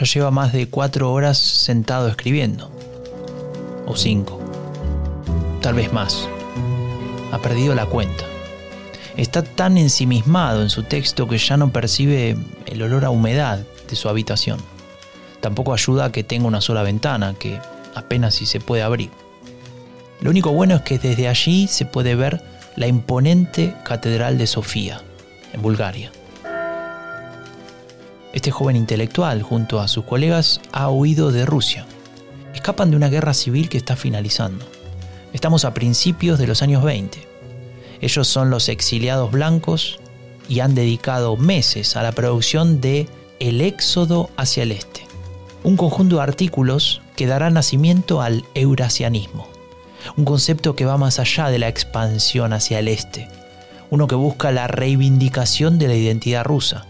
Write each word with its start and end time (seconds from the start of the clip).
Ya 0.00 0.06
lleva 0.06 0.32
más 0.32 0.52
de 0.52 0.68
cuatro 0.68 1.12
horas 1.12 1.38
sentado 1.38 2.08
escribiendo. 2.08 2.68
O 3.86 3.94
cinco. 3.94 4.40
Tal 5.60 5.74
vez 5.74 5.92
más. 5.92 6.28
Ha 7.30 7.38
perdido 7.38 7.76
la 7.76 7.86
cuenta. 7.86 8.24
Está 9.16 9.44
tan 9.44 9.78
ensimismado 9.78 10.62
en 10.62 10.70
su 10.70 10.82
texto 10.82 11.28
que 11.28 11.38
ya 11.38 11.56
no 11.56 11.70
percibe 11.70 12.36
el 12.66 12.82
olor 12.82 13.04
a 13.04 13.10
humedad 13.10 13.60
de 13.88 13.94
su 13.94 14.08
habitación. 14.08 14.58
Tampoco 15.40 15.72
ayuda 15.72 16.06
a 16.06 16.12
que 16.12 16.24
tenga 16.24 16.48
una 16.48 16.60
sola 16.60 16.82
ventana, 16.82 17.34
que 17.38 17.60
apenas 17.94 18.34
si 18.34 18.46
se 18.46 18.58
puede 18.58 18.82
abrir. 18.82 19.10
Lo 20.20 20.30
único 20.30 20.50
bueno 20.50 20.74
es 20.74 20.82
que 20.82 20.98
desde 20.98 21.28
allí 21.28 21.68
se 21.68 21.84
puede 21.84 22.16
ver 22.16 22.42
la 22.74 22.88
imponente 22.88 23.74
Catedral 23.84 24.38
de 24.38 24.48
Sofía, 24.48 25.02
en 25.52 25.62
Bulgaria. 25.62 26.10
Este 28.34 28.50
joven 28.50 28.74
intelectual, 28.74 29.44
junto 29.44 29.78
a 29.78 29.86
sus 29.86 30.06
colegas, 30.06 30.60
ha 30.72 30.90
huido 30.90 31.30
de 31.30 31.46
Rusia. 31.46 31.86
Escapan 32.52 32.90
de 32.90 32.96
una 32.96 33.08
guerra 33.08 33.32
civil 33.32 33.68
que 33.68 33.78
está 33.78 33.94
finalizando. 33.94 34.66
Estamos 35.32 35.64
a 35.64 35.72
principios 35.72 36.40
de 36.40 36.48
los 36.48 36.60
años 36.60 36.82
20. 36.82 37.28
Ellos 38.00 38.26
son 38.26 38.50
los 38.50 38.68
exiliados 38.68 39.30
blancos 39.30 40.00
y 40.48 40.58
han 40.58 40.74
dedicado 40.74 41.36
meses 41.36 41.94
a 41.94 42.02
la 42.02 42.10
producción 42.10 42.80
de 42.80 43.08
El 43.38 43.60
éxodo 43.60 44.30
hacia 44.36 44.64
el 44.64 44.72
este, 44.72 45.06
un 45.62 45.76
conjunto 45.76 46.16
de 46.16 46.22
artículos 46.22 47.02
que 47.14 47.28
dará 47.28 47.50
nacimiento 47.50 48.20
al 48.20 48.44
eurasianismo, 48.54 49.46
un 50.16 50.24
concepto 50.24 50.74
que 50.74 50.86
va 50.86 50.98
más 50.98 51.20
allá 51.20 51.50
de 51.50 51.60
la 51.60 51.68
expansión 51.68 52.52
hacia 52.52 52.80
el 52.80 52.88
este, 52.88 53.28
uno 53.90 54.08
que 54.08 54.16
busca 54.16 54.50
la 54.50 54.66
reivindicación 54.66 55.78
de 55.78 55.86
la 55.86 55.94
identidad 55.94 56.42
rusa. 56.42 56.88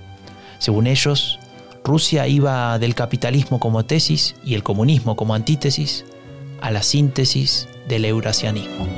Según 0.59 0.87
ellos, 0.87 1.39
Rusia 1.85 2.27
iba 2.27 2.79
del 2.79 2.95
capitalismo 2.95 3.61
como 3.61 3.85
tesis 3.85 4.37
y 4.45 4.55
el 4.55 4.63
comunismo 4.63 5.17
como 5.17 5.35
antítesis 5.35 6.05
a 6.61 6.71
la 6.71 6.83
síntesis 6.83 7.69
del 7.89 8.07
eurasianismo. 8.07 8.89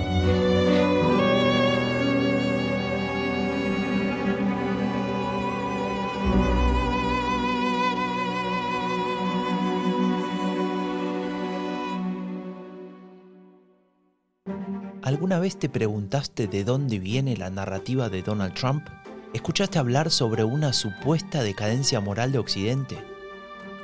¿Alguna 15.02 15.38
vez 15.38 15.56
te 15.56 15.68
preguntaste 15.68 16.48
de 16.48 16.64
dónde 16.64 16.98
viene 16.98 17.36
la 17.36 17.48
narrativa 17.48 18.08
de 18.08 18.22
Donald 18.22 18.54
Trump? 18.54 18.88
¿Escuchaste 19.37 19.79
hablar 19.79 20.11
sobre 20.11 20.45
una 20.45 20.73
supuesta 20.73 21.42
decadencia 21.42 22.01
moral 22.01 22.33
de 22.33 22.39
Occidente? 22.39 23.05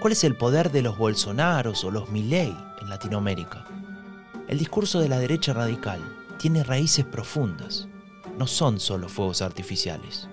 ¿Cuál 0.01 0.15
es 0.15 0.25
el 0.25 0.35
poder 0.35 0.73
de 0.73 0.81
los 0.81 0.97
Bolsonaros 0.97 1.85
o 1.85 1.91
los 1.91 2.09
Milley 2.09 2.57
en 2.81 2.89
Latinoamérica? 2.89 3.67
El 4.49 4.59
discurso 4.59 4.99
de 5.01 5.11
la 5.11 5.19
derecha 5.19 5.53
radical 5.53 6.01
tiene 6.39 6.65
raíces 6.65 7.05
profundas. 7.05 7.87
No 8.39 8.47
son 8.47 8.81
solo 8.81 9.11
fuegos 9.11 9.43
artificiales. 9.43 10.27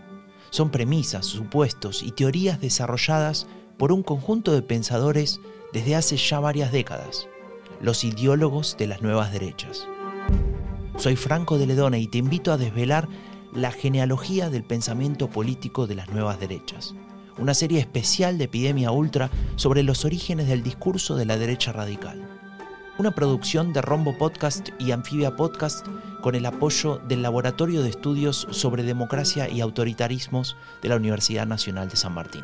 Son 0.52 0.70
premisas, 0.70 1.26
supuestos 1.26 2.02
y 2.02 2.14
teorías 2.14 2.62
desarrolladas 2.62 3.46
por 3.78 3.92
un 3.92 4.04
conjunto 4.04 4.54
de 4.54 4.62
pensadores 4.62 5.42
desde 5.74 5.98
hace 5.98 6.16
ya 6.16 6.40
varias 6.40 6.72
décadas, 6.72 7.28
los 7.82 8.06
ideólogos 8.06 8.78
de 8.80 8.88
las 8.88 9.02
nuevas 9.02 9.34
derechas. 9.34 9.86
Soy 10.96 11.18
Franco 11.18 11.58
de 11.58 11.66
Ledone 11.66 12.00
y 12.00 12.08
te 12.08 12.20
invito 12.20 12.54
a 12.54 12.58
desvelar 12.58 13.10
la 13.54 13.72
genealogía 13.72 14.50
del 14.50 14.64
pensamiento 14.64 15.30
político 15.30 15.88
de 15.88 15.96
las 15.96 16.10
nuevas 16.10 16.40
derechas. 16.40 16.96
Una 17.38 17.54
serie 17.54 17.80
especial 17.80 18.38
de 18.38 18.46
Epidemia 18.46 18.92
Ultra 18.92 19.30
sobre 19.56 19.84
los 19.84 20.06
orígenes 20.06 20.48
del 20.48 20.64
discurso 20.64 21.16
de 21.16 21.26
la 21.26 21.38
derecha 21.38 21.72
radical. 21.72 22.28
Una 22.98 23.12
producción 23.12 23.72
de 23.72 23.82
Rombo 23.82 24.18
Podcast 24.18 24.70
y 24.78 24.92
Anfibia 24.92 25.36
Podcast 25.36 25.88
con 26.22 26.36
el 26.36 26.46
apoyo 26.46 26.98
del 27.08 27.22
Laboratorio 27.22 27.82
de 27.82 27.90
Estudios 27.90 28.48
sobre 28.52 28.84
Democracia 28.84 29.50
y 29.50 29.62
Autoritarismos 29.62 30.58
de 30.82 30.90
la 30.90 30.98
Universidad 30.98 31.48
Nacional 31.48 31.88
de 31.90 31.96
San 31.96 32.14
Martín. 32.14 32.44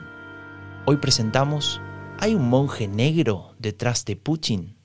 Hoy 0.86 0.98
presentamos 0.98 1.82
¿Hay 2.20 2.34
un 2.34 2.48
monje 2.48 2.88
negro 2.88 3.54
detrás 3.60 4.06
de 4.06 4.16
Putin? 4.16 4.78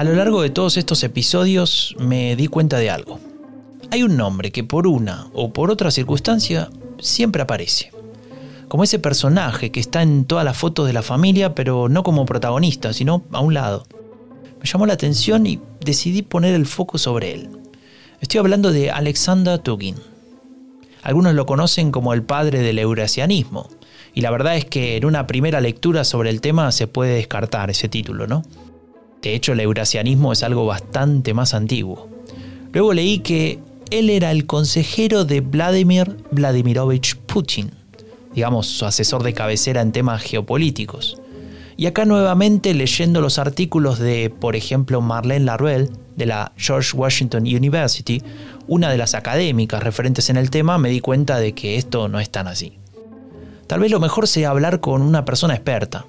A 0.00 0.04
lo 0.04 0.14
largo 0.14 0.40
de 0.40 0.48
todos 0.48 0.78
estos 0.78 1.04
episodios 1.04 1.94
me 1.98 2.34
di 2.34 2.46
cuenta 2.46 2.78
de 2.78 2.88
algo. 2.88 3.20
Hay 3.90 4.02
un 4.02 4.16
nombre 4.16 4.50
que 4.50 4.64
por 4.64 4.86
una 4.86 5.26
o 5.34 5.52
por 5.52 5.70
otra 5.70 5.90
circunstancia 5.90 6.70
siempre 7.00 7.42
aparece. 7.42 7.92
Como 8.68 8.82
ese 8.82 8.98
personaje 8.98 9.70
que 9.70 9.78
está 9.78 10.00
en 10.00 10.24
todas 10.24 10.46
las 10.46 10.56
fotos 10.56 10.86
de 10.86 10.94
la 10.94 11.02
familia, 11.02 11.54
pero 11.54 11.90
no 11.90 12.02
como 12.02 12.24
protagonista, 12.24 12.94
sino 12.94 13.24
a 13.30 13.40
un 13.40 13.52
lado. 13.52 13.86
Me 14.58 14.64
llamó 14.64 14.86
la 14.86 14.94
atención 14.94 15.46
y 15.46 15.60
decidí 15.84 16.22
poner 16.22 16.54
el 16.54 16.64
foco 16.64 16.96
sobre 16.96 17.34
él. 17.34 17.50
Estoy 18.22 18.38
hablando 18.38 18.72
de 18.72 18.90
Alexander 18.90 19.58
Tugin. 19.58 19.96
Algunos 21.02 21.34
lo 21.34 21.44
conocen 21.44 21.92
como 21.92 22.14
el 22.14 22.22
padre 22.22 22.60
del 22.60 22.78
eurasianismo, 22.78 23.68
y 24.14 24.22
la 24.22 24.30
verdad 24.30 24.56
es 24.56 24.64
que 24.64 24.96
en 24.96 25.04
una 25.04 25.26
primera 25.26 25.60
lectura 25.60 26.04
sobre 26.04 26.30
el 26.30 26.40
tema 26.40 26.72
se 26.72 26.86
puede 26.86 27.16
descartar 27.16 27.68
ese 27.68 27.90
título, 27.90 28.26
¿no? 28.26 28.44
De 29.22 29.34
hecho, 29.34 29.52
el 29.52 29.60
eurasianismo 29.60 30.32
es 30.32 30.42
algo 30.42 30.66
bastante 30.66 31.34
más 31.34 31.54
antiguo. 31.54 32.08
Luego 32.72 32.92
leí 32.94 33.18
que 33.18 33.58
él 33.90 34.08
era 34.08 34.30
el 34.30 34.46
consejero 34.46 35.24
de 35.24 35.40
Vladimir 35.40 36.16
Vladimirovich 36.30 37.16
Putin, 37.16 37.70
digamos 38.34 38.66
su 38.66 38.86
asesor 38.86 39.22
de 39.22 39.34
cabecera 39.34 39.80
en 39.82 39.92
temas 39.92 40.22
geopolíticos. 40.22 41.20
Y 41.76 41.86
acá 41.86 42.04
nuevamente 42.04 42.74
leyendo 42.74 43.20
los 43.20 43.38
artículos 43.38 43.98
de, 43.98 44.30
por 44.30 44.54
ejemplo, 44.54 45.00
Marlene 45.00 45.46
Laruelle, 45.46 45.90
de 46.14 46.26
la 46.26 46.52
George 46.56 46.96
Washington 46.96 47.42
University, 47.42 48.22
una 48.68 48.90
de 48.90 48.98
las 48.98 49.14
académicas 49.14 49.82
referentes 49.82 50.28
en 50.30 50.36
el 50.36 50.50
tema, 50.50 50.78
me 50.78 50.90
di 50.90 51.00
cuenta 51.00 51.38
de 51.38 51.54
que 51.54 51.76
esto 51.76 52.08
no 52.08 52.20
es 52.20 52.30
tan 52.30 52.46
así. 52.46 52.78
Tal 53.66 53.80
vez 53.80 53.90
lo 53.90 53.98
mejor 53.98 54.28
sea 54.28 54.50
hablar 54.50 54.80
con 54.80 55.00
una 55.00 55.24
persona 55.24 55.54
experta, 55.54 56.04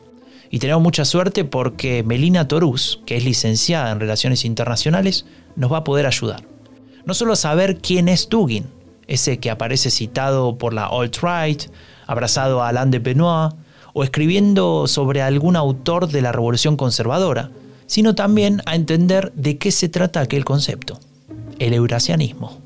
y 0.51 0.59
tenemos 0.59 0.83
mucha 0.83 1.05
suerte 1.05 1.45
porque 1.45 2.03
Melina 2.03 2.47
Torús, 2.47 2.99
que 3.05 3.15
es 3.15 3.23
licenciada 3.23 3.89
en 3.89 4.01
Relaciones 4.01 4.43
Internacionales, 4.43 5.25
nos 5.55 5.71
va 5.71 5.77
a 5.77 5.83
poder 5.85 6.05
ayudar. 6.05 6.43
No 7.05 7.13
solo 7.13 7.33
a 7.33 7.37
saber 7.37 7.77
quién 7.77 8.09
es 8.09 8.27
Tugin, 8.27 8.65
ese 9.07 9.39
que 9.39 9.49
aparece 9.49 9.89
citado 9.89 10.57
por 10.57 10.73
la 10.73 10.87
alt-right, 10.87 11.63
abrazado 12.05 12.61
a 12.61 12.67
Alain 12.67 12.91
de 12.91 12.99
Benoit, 12.99 13.53
o 13.93 14.03
escribiendo 14.03 14.87
sobre 14.87 15.21
algún 15.21 15.55
autor 15.55 16.09
de 16.09 16.21
la 16.21 16.33
Revolución 16.33 16.75
Conservadora, 16.75 17.49
sino 17.87 18.13
también 18.13 18.61
a 18.65 18.75
entender 18.75 19.31
de 19.35 19.57
qué 19.57 19.71
se 19.71 19.87
trata 19.87 20.19
aquel 20.19 20.43
concepto, 20.43 20.99
el 21.59 21.73
eurasianismo. 21.73 22.59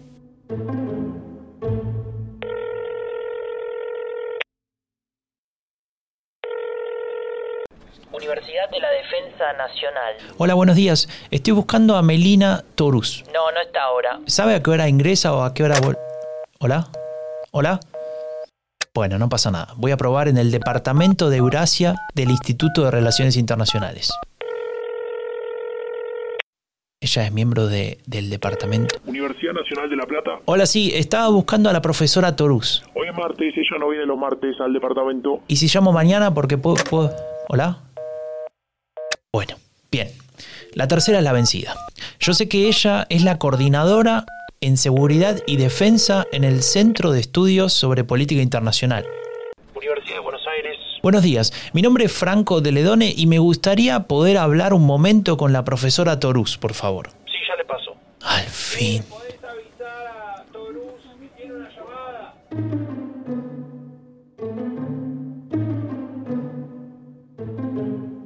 Defensa 9.36 9.54
Nacional. 9.58 10.16
Hola, 10.38 10.54
buenos 10.54 10.76
días. 10.76 11.10
Estoy 11.30 11.54
buscando 11.54 11.96
a 11.98 12.02
Melina 12.02 12.64
Torus. 12.76 13.24
No, 13.34 13.52
no 13.52 13.62
está 13.62 13.84
ahora. 13.84 14.20
¿Sabe 14.28 14.56
a 14.56 14.64
qué 14.64 14.72
hora 14.72 14.88
ingresa 14.88 15.34
o 15.34 15.44
a 15.44 15.54
qué 15.54 15.64
hora 15.64 15.80
vuelve? 15.82 16.00
¿Hola? 16.60 16.88
¿Hola? 17.52 17.80
Bueno, 18.94 19.18
no 19.20 19.28
pasa 19.28 19.52
nada. 19.52 19.74
Voy 19.76 19.92
a 19.92 19.98
probar 19.98 20.28
en 20.30 20.38
el 20.38 20.52
Departamento 20.52 21.30
de 21.30 21.38
Eurasia 21.38 21.96
del 22.14 22.30
Instituto 22.32 22.86
de 22.86 22.92
Relaciones 22.92 23.36
Internacionales. 23.36 24.12
Ella 27.02 27.26
es 27.26 27.32
miembro 27.34 27.68
de, 27.68 28.00
del 28.06 28.30
departamento. 28.30 28.96
Universidad 29.06 29.54
Nacional 29.54 29.90
de 29.90 29.96
La 29.98 30.06
Plata. 30.06 30.40
Hola, 30.46 30.66
sí, 30.66 30.92
estaba 30.96 31.28
buscando 31.28 31.70
a 31.70 31.74
la 31.74 31.82
profesora 31.82 32.36
Torus. 32.36 32.84
Hoy 32.96 33.10
es 33.10 33.16
martes, 33.16 33.54
ella 33.56 33.78
no 33.80 33.90
viene 33.90 34.06
los 34.06 34.18
martes 34.18 34.56
al 34.62 34.74
departamento. 34.74 35.42
¿Y 35.48 35.58
si 35.58 35.68
llamo 35.68 35.92
mañana 35.92 36.34
porque 36.34 36.58
puedo... 36.58 36.78
puedo... 36.90 37.12
¿Hola? 37.50 37.85
Bueno, 39.36 39.58
bien. 39.92 40.14
La 40.76 40.88
tercera 40.88 41.18
es 41.18 41.24
la 41.26 41.34
vencida. 41.34 41.76
Yo 42.22 42.34
sé 42.34 42.48
que 42.48 42.70
ella 42.70 43.06
es 43.10 43.22
la 43.22 43.38
coordinadora 43.38 44.24
en 44.62 44.78
seguridad 44.78 45.42
y 45.46 45.58
defensa 45.58 46.26
en 46.32 46.46
el 46.46 46.64
Centro 46.64 47.12
de 47.12 47.20
Estudios 47.20 47.74
sobre 47.74 48.06
Política 48.06 48.42
Internacional. 48.42 49.06
Universidad 49.76 50.16
de 50.16 50.20
Buenos 50.22 50.42
Aires. 50.48 50.78
Buenos 51.04 51.22
días, 51.22 51.52
mi 51.74 51.82
nombre 51.82 52.06
es 52.06 52.14
Franco 52.14 52.62
de 52.62 52.72
Ledone 52.72 53.14
y 53.14 53.28
me 53.28 53.40
gustaría 53.40 54.08
poder 54.08 54.38
hablar 54.38 54.74
un 54.74 54.86
momento 54.86 55.36
con 55.36 55.52
la 55.52 55.66
profesora 55.66 56.18
Torus, 56.18 56.58
por 56.58 56.74
favor. 56.74 57.10
Sí, 57.26 57.34
ya 57.46 57.58
le 57.58 57.66
paso. 57.66 57.94
Al 58.22 58.46
fin. 58.46 59.04
¿Podés 59.04 59.36
avisar 59.44 60.08
a 60.08 60.46
tiene 61.36 61.56
una 61.56 61.70
llamada? 61.76 62.85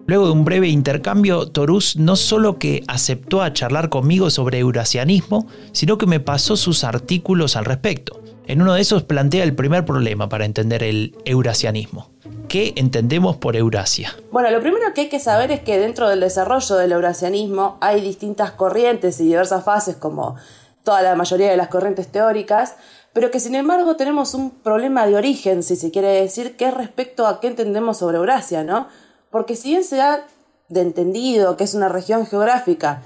Luego 0.09 0.25
de 0.25 0.31
un 0.31 0.43
breve 0.43 0.67
intercambio, 0.69 1.51
Torus 1.51 1.95
no 1.95 2.15
solo 2.15 2.57
que 2.57 2.83
aceptó 2.87 3.43
a 3.43 3.53
charlar 3.53 3.89
conmigo 3.89 4.31
sobre 4.31 4.57
eurasianismo, 4.57 5.45
sino 5.71 5.99
que 5.99 6.07
me 6.07 6.19
pasó 6.19 6.57
sus 6.57 6.83
artículos 6.83 7.55
al 7.55 7.65
respecto. 7.65 8.19
En 8.47 8.63
uno 8.63 8.73
de 8.73 8.81
esos 8.81 9.03
plantea 9.03 9.43
el 9.43 9.53
primer 9.53 9.85
problema 9.85 10.27
para 10.27 10.45
entender 10.45 10.81
el 10.81 11.15
eurasianismo. 11.25 12.09
¿Qué 12.47 12.73
entendemos 12.75 13.37
por 13.37 13.55
Eurasia? 13.55 14.15
Bueno, 14.31 14.49
lo 14.49 14.61
primero 14.61 14.95
que 14.95 15.01
hay 15.01 15.09
que 15.09 15.19
saber 15.19 15.51
es 15.51 15.59
que 15.59 15.77
dentro 15.77 16.09
del 16.09 16.21
desarrollo 16.21 16.75
del 16.77 16.91
eurasianismo 16.91 17.77
hay 17.79 18.01
distintas 18.01 18.49
corrientes 18.49 19.19
y 19.19 19.25
diversas 19.25 19.63
fases, 19.63 19.95
como 19.95 20.37
toda 20.83 21.03
la 21.03 21.13
mayoría 21.13 21.51
de 21.51 21.57
las 21.57 21.67
corrientes 21.67 22.07
teóricas, 22.07 22.77
pero 23.13 23.29
que 23.29 23.39
sin 23.39 23.53
embargo 23.53 23.95
tenemos 23.95 24.33
un 24.33 24.49
problema 24.49 25.05
de 25.05 25.15
origen, 25.15 25.61
si 25.61 25.75
se 25.75 25.91
quiere 25.91 26.07
decir, 26.07 26.57
que 26.57 26.65
es 26.65 26.73
respecto 26.73 27.27
a 27.27 27.39
qué 27.39 27.45
entendemos 27.45 27.97
sobre 27.99 28.17
Eurasia, 28.17 28.63
¿no? 28.63 28.87
Porque 29.31 29.55
si 29.55 29.69
bien 29.69 29.83
se 29.83 29.97
da 29.97 30.25
de 30.69 30.81
entendido 30.81 31.57
que 31.57 31.63
es 31.63 31.73
una 31.73 31.89
región 31.89 32.25
geográfica, 32.25 33.01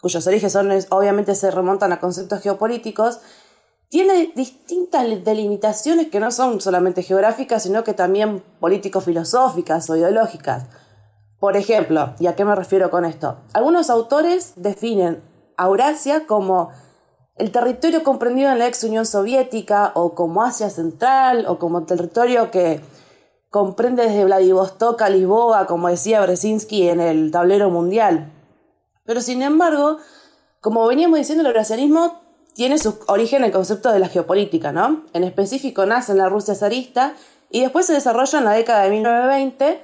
cuyos 0.00 0.26
orígenes 0.26 0.86
obviamente 0.90 1.34
se 1.34 1.50
remontan 1.50 1.92
a 1.92 2.00
conceptos 2.00 2.42
geopolíticos, 2.42 3.20
tiene 3.88 4.32
distintas 4.34 5.06
delimitaciones 5.24 6.08
que 6.08 6.20
no 6.20 6.30
son 6.30 6.60
solamente 6.60 7.02
geográficas, 7.02 7.62
sino 7.62 7.84
que 7.84 7.94
también 7.94 8.42
político-filosóficas 8.60 9.88
o 9.90 9.96
ideológicas. 9.96 10.64
Por 11.38 11.56
ejemplo, 11.56 12.14
¿y 12.18 12.26
a 12.26 12.34
qué 12.34 12.44
me 12.44 12.56
refiero 12.56 12.90
con 12.90 13.04
esto? 13.04 13.38
Algunos 13.52 13.90
autores 13.90 14.54
definen 14.56 15.22
a 15.56 15.66
Eurasia 15.66 16.26
como 16.26 16.70
el 17.36 17.52
territorio 17.52 18.02
comprendido 18.02 18.50
en 18.50 18.58
la 18.58 18.66
ex 18.66 18.82
Unión 18.82 19.06
Soviética 19.06 19.92
o 19.94 20.14
como 20.14 20.42
Asia 20.42 20.70
Central 20.70 21.44
o 21.46 21.58
como 21.58 21.84
territorio 21.84 22.50
que 22.50 22.80
comprende 23.56 24.02
desde 24.02 24.26
Vladivostok 24.26 25.00
a 25.00 25.08
Lisboa, 25.08 25.66
como 25.66 25.88
decía 25.88 26.20
Brzezinski 26.20 26.90
en 26.90 27.00
el 27.00 27.30
tablero 27.30 27.70
mundial. 27.70 28.30
Pero 29.06 29.22
sin 29.22 29.40
embargo, 29.40 29.96
como 30.60 30.86
veníamos 30.86 31.18
diciendo, 31.18 31.40
el 31.40 31.46
eurasianismo 31.46 32.20
tiene 32.52 32.76
su 32.76 32.98
origen 33.06 33.38
en 33.38 33.44
el 33.46 33.52
concepto 33.52 33.90
de 33.90 33.98
la 33.98 34.08
geopolítica, 34.08 34.72
¿no? 34.72 35.04
En 35.14 35.24
específico 35.24 35.86
nace 35.86 36.12
en 36.12 36.18
la 36.18 36.28
Rusia 36.28 36.54
zarista 36.54 37.14
y 37.48 37.62
después 37.62 37.86
se 37.86 37.94
desarrolla 37.94 38.40
en 38.40 38.44
la 38.44 38.52
década 38.52 38.82
de 38.82 38.90
1920, 38.90 39.82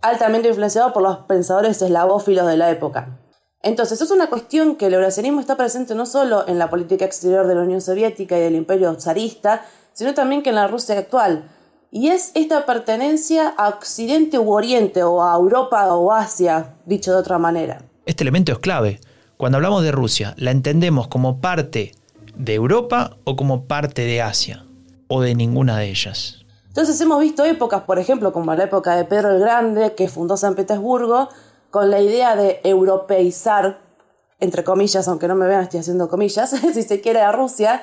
altamente 0.00 0.48
influenciado 0.48 0.92
por 0.92 1.04
los 1.04 1.18
pensadores 1.18 1.80
eslavófilos 1.80 2.48
de 2.48 2.56
la 2.56 2.72
época. 2.72 3.20
Entonces, 3.62 4.00
es 4.00 4.10
una 4.10 4.30
cuestión 4.30 4.74
que 4.74 4.86
el 4.86 4.94
eurasianismo 4.94 5.38
está 5.38 5.56
presente 5.56 5.94
no 5.94 6.06
solo 6.06 6.44
en 6.48 6.58
la 6.58 6.70
política 6.70 7.04
exterior 7.04 7.46
de 7.46 7.54
la 7.54 7.62
Unión 7.62 7.80
Soviética 7.80 8.36
y 8.36 8.40
del 8.40 8.56
Imperio 8.56 8.92
zarista, 8.98 9.64
sino 9.92 10.12
también 10.12 10.42
que 10.42 10.48
en 10.48 10.56
la 10.56 10.66
Rusia 10.66 10.98
actual. 10.98 11.48
Y 11.94 12.08
es 12.08 12.32
esta 12.34 12.64
pertenencia 12.64 13.48
a 13.50 13.68
Occidente 13.68 14.38
u 14.38 14.50
Oriente, 14.50 15.02
o 15.02 15.22
a 15.22 15.34
Europa 15.34 15.94
o 15.94 16.10
Asia, 16.10 16.74
dicho 16.86 17.12
de 17.12 17.18
otra 17.18 17.36
manera. 17.36 17.82
Este 18.06 18.24
elemento 18.24 18.50
es 18.50 18.58
clave. 18.60 18.98
Cuando 19.36 19.58
hablamos 19.58 19.82
de 19.82 19.92
Rusia, 19.92 20.32
la 20.38 20.52
entendemos 20.52 21.08
como 21.08 21.42
parte 21.42 21.92
de 22.34 22.54
Europa 22.54 23.18
o 23.24 23.36
como 23.36 23.66
parte 23.66 24.06
de 24.06 24.22
Asia, 24.22 24.64
o 25.06 25.20
de 25.20 25.34
ninguna 25.34 25.76
de 25.76 25.90
ellas. 25.90 26.46
Entonces 26.68 26.98
hemos 27.02 27.20
visto 27.20 27.44
épocas, 27.44 27.82
por 27.82 27.98
ejemplo, 27.98 28.32
como 28.32 28.54
la 28.54 28.64
época 28.64 28.96
de 28.96 29.04
Pedro 29.04 29.28
el 29.32 29.40
Grande, 29.40 29.94
que 29.94 30.08
fundó 30.08 30.38
San 30.38 30.54
Petersburgo, 30.54 31.28
con 31.70 31.90
la 31.90 32.00
idea 32.00 32.36
de 32.36 32.62
europeizar, 32.64 33.80
entre 34.40 34.64
comillas, 34.64 35.08
aunque 35.08 35.28
no 35.28 35.34
me 35.34 35.46
vean, 35.46 35.64
estoy 35.64 35.80
haciendo 35.80 36.08
comillas, 36.08 36.48
si 36.72 36.82
se 36.84 37.02
quiere, 37.02 37.20
a 37.20 37.32
Rusia, 37.32 37.82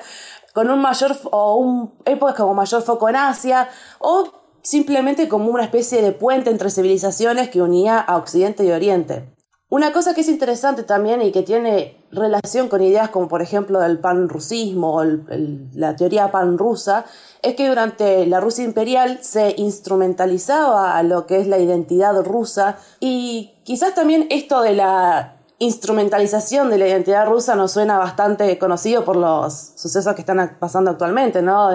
con 0.52 0.70
un 0.70 0.80
mayor, 0.80 1.16
o 1.30 1.56
un, 1.56 1.94
épocas 2.04 2.36
como 2.36 2.54
mayor 2.54 2.82
foco 2.82 3.08
en 3.08 3.16
Asia, 3.16 3.68
o 3.98 4.30
simplemente 4.62 5.28
como 5.28 5.50
una 5.50 5.64
especie 5.64 6.02
de 6.02 6.12
puente 6.12 6.50
entre 6.50 6.70
civilizaciones 6.70 7.48
que 7.48 7.62
unía 7.62 7.98
a 7.98 8.16
Occidente 8.16 8.64
y 8.64 8.70
Oriente. 8.70 9.34
Una 9.70 9.92
cosa 9.92 10.14
que 10.14 10.22
es 10.22 10.28
interesante 10.28 10.82
también 10.82 11.22
y 11.22 11.30
que 11.30 11.44
tiene 11.44 12.04
relación 12.10 12.68
con 12.68 12.82
ideas 12.82 13.10
como 13.10 13.28
por 13.28 13.40
ejemplo 13.40 13.78
del 13.78 14.00
panrusismo 14.00 14.96
o 14.96 15.04
la 15.04 15.94
teoría 15.94 16.32
panrusa 16.32 17.04
es 17.40 17.54
que 17.54 17.68
durante 17.68 18.26
la 18.26 18.40
Rusia 18.40 18.64
imperial 18.64 19.20
se 19.22 19.54
instrumentalizaba 19.56 20.96
a 20.98 21.04
lo 21.04 21.24
que 21.26 21.38
es 21.38 21.46
la 21.46 21.60
identidad 21.60 22.20
rusa 22.24 22.78
y 22.98 23.52
quizás 23.62 23.94
también 23.94 24.26
esto 24.30 24.60
de 24.60 24.74
la 24.74 25.39
instrumentalización 25.60 26.70
de 26.70 26.78
la 26.78 26.88
identidad 26.88 27.26
rusa 27.26 27.54
nos 27.54 27.70
suena 27.70 27.98
bastante 27.98 28.58
conocido 28.58 29.04
por 29.04 29.14
los 29.14 29.74
sucesos 29.76 30.14
que 30.14 30.22
están 30.22 30.56
pasando 30.58 30.90
actualmente, 30.90 31.40
¿no? 31.42 31.70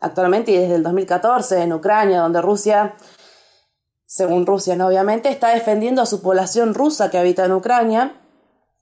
actualmente 0.00 0.50
y 0.50 0.56
desde 0.56 0.74
el 0.74 0.82
2014 0.82 1.62
en 1.62 1.72
Ucrania, 1.72 2.22
donde 2.22 2.42
Rusia 2.42 2.96
según 4.12 4.44
Rusia, 4.44 4.76
¿no? 4.76 4.88
obviamente, 4.88 5.30
está 5.30 5.54
defendiendo 5.54 6.02
a 6.02 6.06
su 6.06 6.20
población 6.20 6.74
rusa 6.74 7.10
que 7.10 7.16
habita 7.16 7.46
en 7.46 7.52
Ucrania 7.52 8.20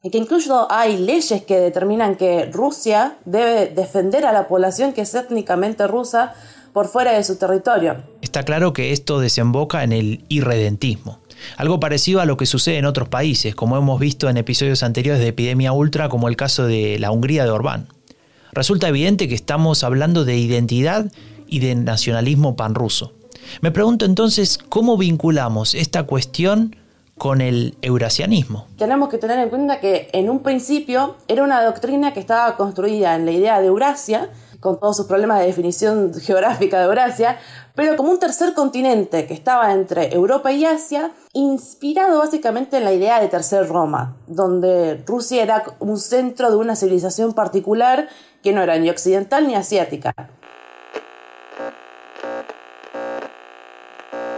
y 0.02 0.10
que 0.10 0.18
incluso 0.18 0.66
hay 0.68 0.96
leyes 0.96 1.44
que 1.44 1.60
determinan 1.60 2.16
que 2.16 2.46
Rusia 2.46 3.16
debe 3.24 3.66
defender 3.68 4.26
a 4.26 4.32
la 4.32 4.48
población 4.48 4.92
que 4.92 5.02
es 5.02 5.14
étnicamente 5.14 5.86
rusa 5.86 6.34
por 6.72 6.88
fuera 6.88 7.12
de 7.12 7.22
su 7.22 7.36
territorio. 7.36 8.02
Está 8.22 8.42
claro 8.42 8.72
que 8.72 8.90
esto 8.90 9.20
desemboca 9.20 9.84
en 9.84 9.92
el 9.92 10.24
irredentismo. 10.28 11.20
Algo 11.56 11.80
parecido 11.80 12.20
a 12.20 12.26
lo 12.26 12.36
que 12.36 12.46
sucede 12.46 12.78
en 12.78 12.84
otros 12.84 13.08
países, 13.08 13.54
como 13.54 13.76
hemos 13.76 14.00
visto 14.00 14.28
en 14.28 14.36
episodios 14.36 14.82
anteriores 14.82 15.20
de 15.20 15.28
Epidemia 15.28 15.72
Ultra, 15.72 16.08
como 16.08 16.28
el 16.28 16.36
caso 16.36 16.66
de 16.66 16.98
la 16.98 17.10
Hungría 17.10 17.44
de 17.44 17.50
Orbán. 17.50 17.88
Resulta 18.52 18.88
evidente 18.88 19.28
que 19.28 19.34
estamos 19.34 19.84
hablando 19.84 20.24
de 20.24 20.36
identidad 20.36 21.10
y 21.46 21.60
de 21.60 21.74
nacionalismo 21.74 22.56
panruso. 22.56 23.12
Me 23.60 23.70
pregunto 23.70 24.04
entonces 24.04 24.58
cómo 24.58 24.96
vinculamos 24.96 25.74
esta 25.74 26.04
cuestión 26.04 26.76
con 27.20 27.42
el 27.42 27.74
eurasianismo. 27.82 28.66
Tenemos 28.78 29.10
que 29.10 29.18
tener 29.18 29.38
en 29.38 29.50
cuenta 29.50 29.78
que 29.78 30.08
en 30.12 30.30
un 30.30 30.40
principio 30.40 31.16
era 31.28 31.44
una 31.44 31.62
doctrina 31.62 32.14
que 32.14 32.20
estaba 32.20 32.56
construida 32.56 33.14
en 33.14 33.26
la 33.26 33.32
idea 33.32 33.60
de 33.60 33.66
Eurasia, 33.66 34.30
con 34.59 34.79
todos 34.79 34.97
sus 34.97 35.05
problemas 35.05 35.39
de 35.39 35.47
definición 35.47 36.13
geográfica 36.13 36.79
de 36.79 36.85
Eurasia, 36.85 37.39
pero 37.75 37.95
como 37.95 38.09
un 38.09 38.19
tercer 38.19 38.53
continente 38.53 39.27
que 39.27 39.33
estaba 39.33 39.73
entre 39.73 40.13
Europa 40.13 40.51
y 40.51 40.65
Asia, 40.65 41.11
inspirado 41.33 42.19
básicamente 42.19 42.77
en 42.77 42.83
la 42.83 42.93
idea 42.93 43.19
de 43.19 43.27
Tercer 43.27 43.67
Roma, 43.67 44.15
donde 44.27 45.03
Rusia 45.05 45.43
era 45.43 45.63
un 45.79 45.97
centro 45.97 46.49
de 46.49 46.55
una 46.55 46.75
civilización 46.75 47.33
particular 47.33 48.09
que 48.41 48.53
no 48.53 48.61
era 48.61 48.77
ni 48.77 48.89
occidental 48.89 49.47
ni 49.47 49.55
asiática. 49.55 50.13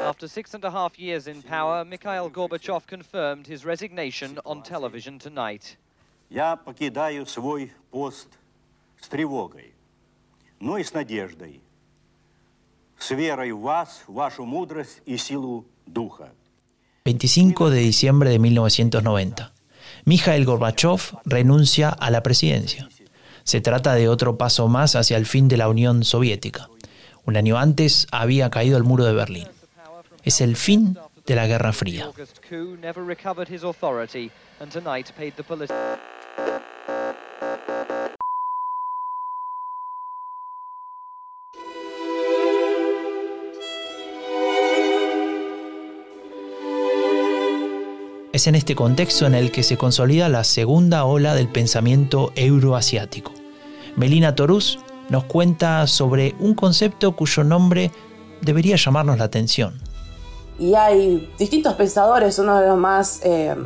After 0.07 0.27
six 0.27 0.55
and 0.55 0.65
a 0.65 0.71
half 0.71 0.97
years 0.97 1.27
in 1.27 1.43
power, 1.43 1.85
Mikhail 1.85 2.29
Gorbachev 2.29 2.87
confirmed 2.87 3.45
his 3.45 3.65
resignation 3.65 4.39
on 4.45 4.63
television 4.63 5.19
tonight. 5.19 5.77
Я 6.29 6.55
покидаю 6.55 7.25
свой 7.25 7.71
пост 7.91 8.27
с 8.99 9.07
тревогой, 9.07 9.70
но 10.61 10.77
и 10.77 10.83
с 10.83 10.93
надеждой, 10.93 11.61
с 12.97 13.11
верой 13.11 13.51
в 13.51 13.61
вас, 13.61 14.03
вашу 14.07 14.45
мудрость 14.45 15.01
и 15.05 15.17
силу 15.17 15.65
духа. 15.85 16.31
25 17.05 17.69
de 17.69 17.79
diciembre 17.79 18.29
de 18.29 18.39
1990. 18.39 19.51
Mikhail 20.05 20.45
Gorbachev 20.45 21.17
renuncia 21.25 21.89
a 21.89 22.09
la 22.11 22.21
presidencia. 22.21 22.89
Se 23.43 23.61
trata 23.61 23.93
de 23.93 24.09
otro 24.09 24.37
paso 24.37 24.67
más 24.67 24.95
hacia 24.95 25.17
el 25.17 25.25
fin 25.25 25.47
de 25.47 25.57
la 25.57 25.69
Unión 25.69 26.03
Soviética. 26.03 26.69
Un 27.25 27.37
año 27.37 27.57
antes 27.57 28.07
había 28.11 28.49
caído 28.49 28.77
el 28.77 28.83
muro 28.83 29.05
de 29.05 29.13
Berlín 29.13 29.47
es 30.27 30.41
el 30.41 30.57
fin 30.57 30.97
de 31.25 31.35
la 31.35 31.47
Guerra 31.47 31.71
Fría. 31.71 32.11
Es 48.32 48.46
en 48.46 48.54
este 48.54 48.74
contexto 48.74 49.26
en 49.26 49.34
el 49.34 49.52
que 49.52 49.62
se 49.62 49.76
consolida 49.76 50.28
la 50.28 50.44
segunda 50.44 51.04
ola 51.04 51.34
del 51.34 51.48
pensamiento 51.48 52.32
euroasiático. 52.34 53.32
Melina 53.96 54.34
Torús 54.34 54.78
nos 55.10 55.24
cuenta 55.24 55.86
sobre 55.86 56.34
un 56.40 56.54
concepto 56.54 57.14
cuyo 57.14 57.44
nombre 57.44 57.90
debería 58.40 58.76
llamarnos 58.76 59.18
la 59.18 59.24
atención, 59.24 59.80
y 60.58 60.74
hay 60.74 61.32
distintos 61.38 61.74
pensadores, 61.74 62.38
uno 62.38 62.60
de 62.60 62.68
los 62.68 62.78
más 62.78 63.20
eh, 63.24 63.56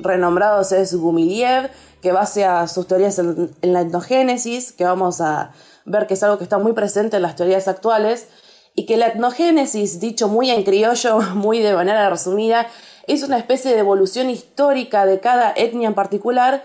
renombrados 0.00 0.72
es 0.72 0.94
Gumiliev, 0.94 1.70
que 2.02 2.12
base 2.12 2.44
a 2.44 2.66
sus 2.66 2.86
teorías 2.86 3.18
en, 3.18 3.50
la 3.62 3.80
etnogénesis, 3.80 4.72
que 4.72 4.84
vamos 4.84 5.20
a 5.20 5.52
ver 5.84 6.06
que 6.06 6.14
es 6.14 6.22
algo 6.22 6.38
que 6.38 6.44
está 6.44 6.58
muy 6.58 6.72
presente 6.72 7.16
en 7.16 7.22
las 7.22 7.36
teorías 7.36 7.68
actuales, 7.68 8.28
y 8.74 8.86
que 8.86 8.96
la 8.96 9.08
etnogénesis, 9.08 10.00
dicho 10.00 10.28
muy 10.28 10.50
en 10.50 10.64
criollo, 10.64 11.20
muy 11.34 11.60
de 11.60 11.74
manera 11.74 12.10
resumida, 12.10 12.66
es 13.06 13.22
una 13.22 13.38
especie 13.38 13.72
de 13.72 13.78
evolución 13.78 14.30
histórica 14.30 15.06
de 15.06 15.20
cada 15.20 15.52
etnia 15.54 15.88
en 15.88 15.94
particular 15.94 16.62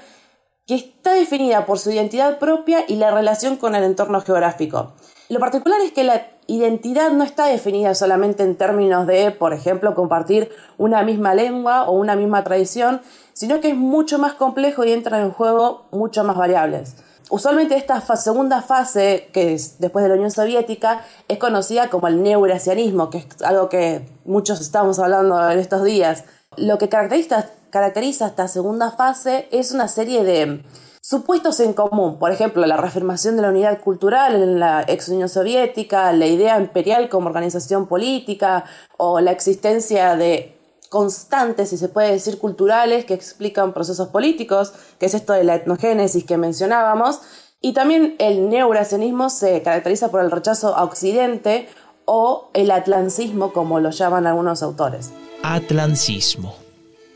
que 0.65 0.75
está 0.75 1.13
definida 1.13 1.65
por 1.65 1.79
su 1.79 1.91
identidad 1.91 2.39
propia 2.39 2.83
y 2.87 2.97
la 2.97 3.11
relación 3.11 3.55
con 3.55 3.73
el 3.73 3.83
entorno 3.83 4.21
geográfico. 4.21 4.93
Lo 5.29 5.39
particular 5.39 5.79
es 5.81 5.91
que 5.91 6.03
la 6.03 6.27
identidad 6.47 7.11
no 7.11 7.23
está 7.23 7.47
definida 7.47 7.95
solamente 7.95 8.43
en 8.43 8.55
términos 8.55 9.07
de, 9.07 9.31
por 9.31 9.53
ejemplo, 9.53 9.95
compartir 9.95 10.49
una 10.77 11.03
misma 11.03 11.33
lengua 11.33 11.83
o 11.83 11.93
una 11.93 12.15
misma 12.15 12.43
tradición, 12.43 13.01
sino 13.33 13.59
que 13.61 13.69
es 13.69 13.75
mucho 13.75 14.19
más 14.19 14.33
complejo 14.33 14.83
y 14.83 14.91
entran 14.91 15.21
en 15.21 15.31
juego 15.31 15.85
mucho 15.91 16.23
más 16.23 16.37
variables. 16.37 16.95
Usualmente 17.29 17.75
esta 17.75 18.01
segunda 18.15 18.61
fase, 18.61 19.29
que 19.33 19.53
es 19.53 19.79
después 19.79 20.03
de 20.03 20.09
la 20.09 20.15
Unión 20.15 20.31
Soviética, 20.31 21.01
es 21.27 21.37
conocida 21.37 21.89
como 21.89 22.07
el 22.07 22.21
neurasianismo, 22.21 23.09
que 23.09 23.19
es 23.19 23.27
algo 23.43 23.69
que 23.69 24.07
muchos 24.25 24.61
estamos 24.61 24.99
hablando 24.99 25.49
en 25.49 25.59
estos 25.59 25.83
días. 25.83 26.23
Lo 26.55 26.77
que 26.77 26.89
caracteriza, 26.89 27.49
caracteriza 27.69 28.27
esta 28.27 28.47
segunda 28.47 28.91
fase 28.91 29.47
es 29.51 29.71
una 29.71 29.87
serie 29.87 30.23
de 30.23 30.63
supuestos 31.01 31.61
en 31.61 31.73
común, 31.73 32.19
por 32.19 32.31
ejemplo, 32.31 32.65
la 32.65 32.75
reafirmación 32.75 33.37
de 33.37 33.41
la 33.41 33.49
unidad 33.49 33.79
cultural 33.79 34.35
en 34.35 34.59
la 34.59 34.83
ex 34.87 35.07
Unión 35.07 35.29
Soviética, 35.29 36.11
la 36.11 36.25
idea 36.25 36.59
imperial 36.59 37.07
como 37.07 37.27
organización 37.27 37.87
política 37.87 38.65
o 38.97 39.21
la 39.21 39.31
existencia 39.31 40.17
de 40.17 40.56
constantes, 40.89 41.69
si 41.69 41.77
se 41.77 41.89
puede 41.89 42.11
decir, 42.11 42.37
culturales 42.37 43.05
que 43.05 43.13
explican 43.13 43.73
procesos 43.73 44.09
políticos, 44.09 44.73
que 44.99 45.05
es 45.07 45.13
esto 45.13 45.33
de 45.33 45.43
la 45.43 45.55
etnogénesis 45.55 46.23
que 46.23 46.37
mencionábamos, 46.37 47.21
y 47.61 47.73
también 47.73 48.15
el 48.19 48.49
neurasianismo 48.49 49.29
se 49.29 49.61
caracteriza 49.61 50.11
por 50.11 50.21
el 50.21 50.31
rechazo 50.31 50.75
a 50.75 50.83
Occidente 50.83 51.67
o 52.05 52.49
el 52.53 52.71
atlancismo, 52.71 53.51
como 53.51 53.79
lo 53.79 53.89
llaman 53.89 54.27
algunos 54.27 54.63
autores. 54.63 55.11
Atlancismo. 55.43 56.55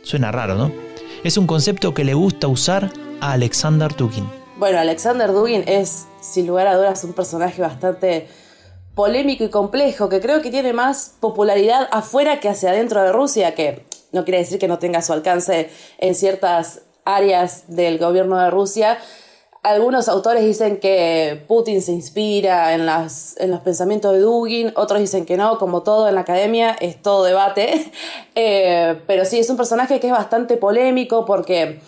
Suena 0.03 0.31
raro, 0.31 0.55
¿no? 0.55 0.71
Es 1.23 1.37
un 1.37 1.47
concepto 1.47 1.93
que 1.93 2.03
le 2.03 2.13
gusta 2.13 2.47
usar 2.47 2.91
a 3.21 3.33
Alexander 3.33 3.95
Dugin. 3.95 4.27
Bueno, 4.57 4.79
Alexander 4.79 5.31
Dugin 5.31 5.63
es, 5.67 6.05
sin 6.21 6.47
lugar 6.47 6.67
a 6.67 6.75
dudas, 6.75 7.03
un 7.03 7.13
personaje 7.13 7.61
bastante 7.61 8.27
polémico 8.95 9.43
y 9.43 9.50
complejo, 9.50 10.10
que 10.10 10.19
creo 10.19 10.41
que 10.41 10.51
tiene 10.51 10.74
más 10.74 11.15
popularidad 11.19 11.88
afuera 11.91 12.39
que 12.39 12.50
hacia 12.50 12.71
adentro 12.71 13.01
de 13.01 13.12
Rusia, 13.12 13.55
que 13.55 13.86
no 14.12 14.24
quiere 14.25 14.39
decir 14.39 14.60
que 14.60 14.67
no 14.67 14.79
tenga 14.79 15.01
su 15.01 15.13
alcance 15.13 15.69
en 16.00 16.15
ciertas 16.15 16.81
áreas 17.05 17.65
del 17.67 17.98
gobierno 17.98 18.38
de 18.38 18.50
Rusia. 18.50 18.98
Algunos 19.63 20.10
autores 20.10 20.43
dicen 20.43 20.79
que 20.79 21.45
Putin 21.48 21.83
se 21.83 21.91
inspira 21.91 22.74
en, 22.74 22.88
las, 22.88 23.36
en 23.39 23.51
los 23.51 23.62
pensamientos 23.62 24.12
de 24.13 24.19
Dugin, 24.19 24.74
otros 24.75 25.00
dicen 25.00 25.25
que 25.25 25.38
no, 25.38 25.60
como 25.60 25.83
todo 25.83 26.10
en 26.10 26.15
la 26.15 26.21
academia, 26.21 26.71
es 26.79 27.01
todo 27.01 27.24
debate. 27.24 27.91
Eh, 28.33 29.01
pero 29.07 29.25
sí, 29.25 29.39
es 29.39 29.50
un 29.50 29.57
personaje 29.57 30.00
que 30.00 30.07
es 30.07 30.13
bastante 30.13 30.55
polémico 30.55 31.25
porque 31.25 31.81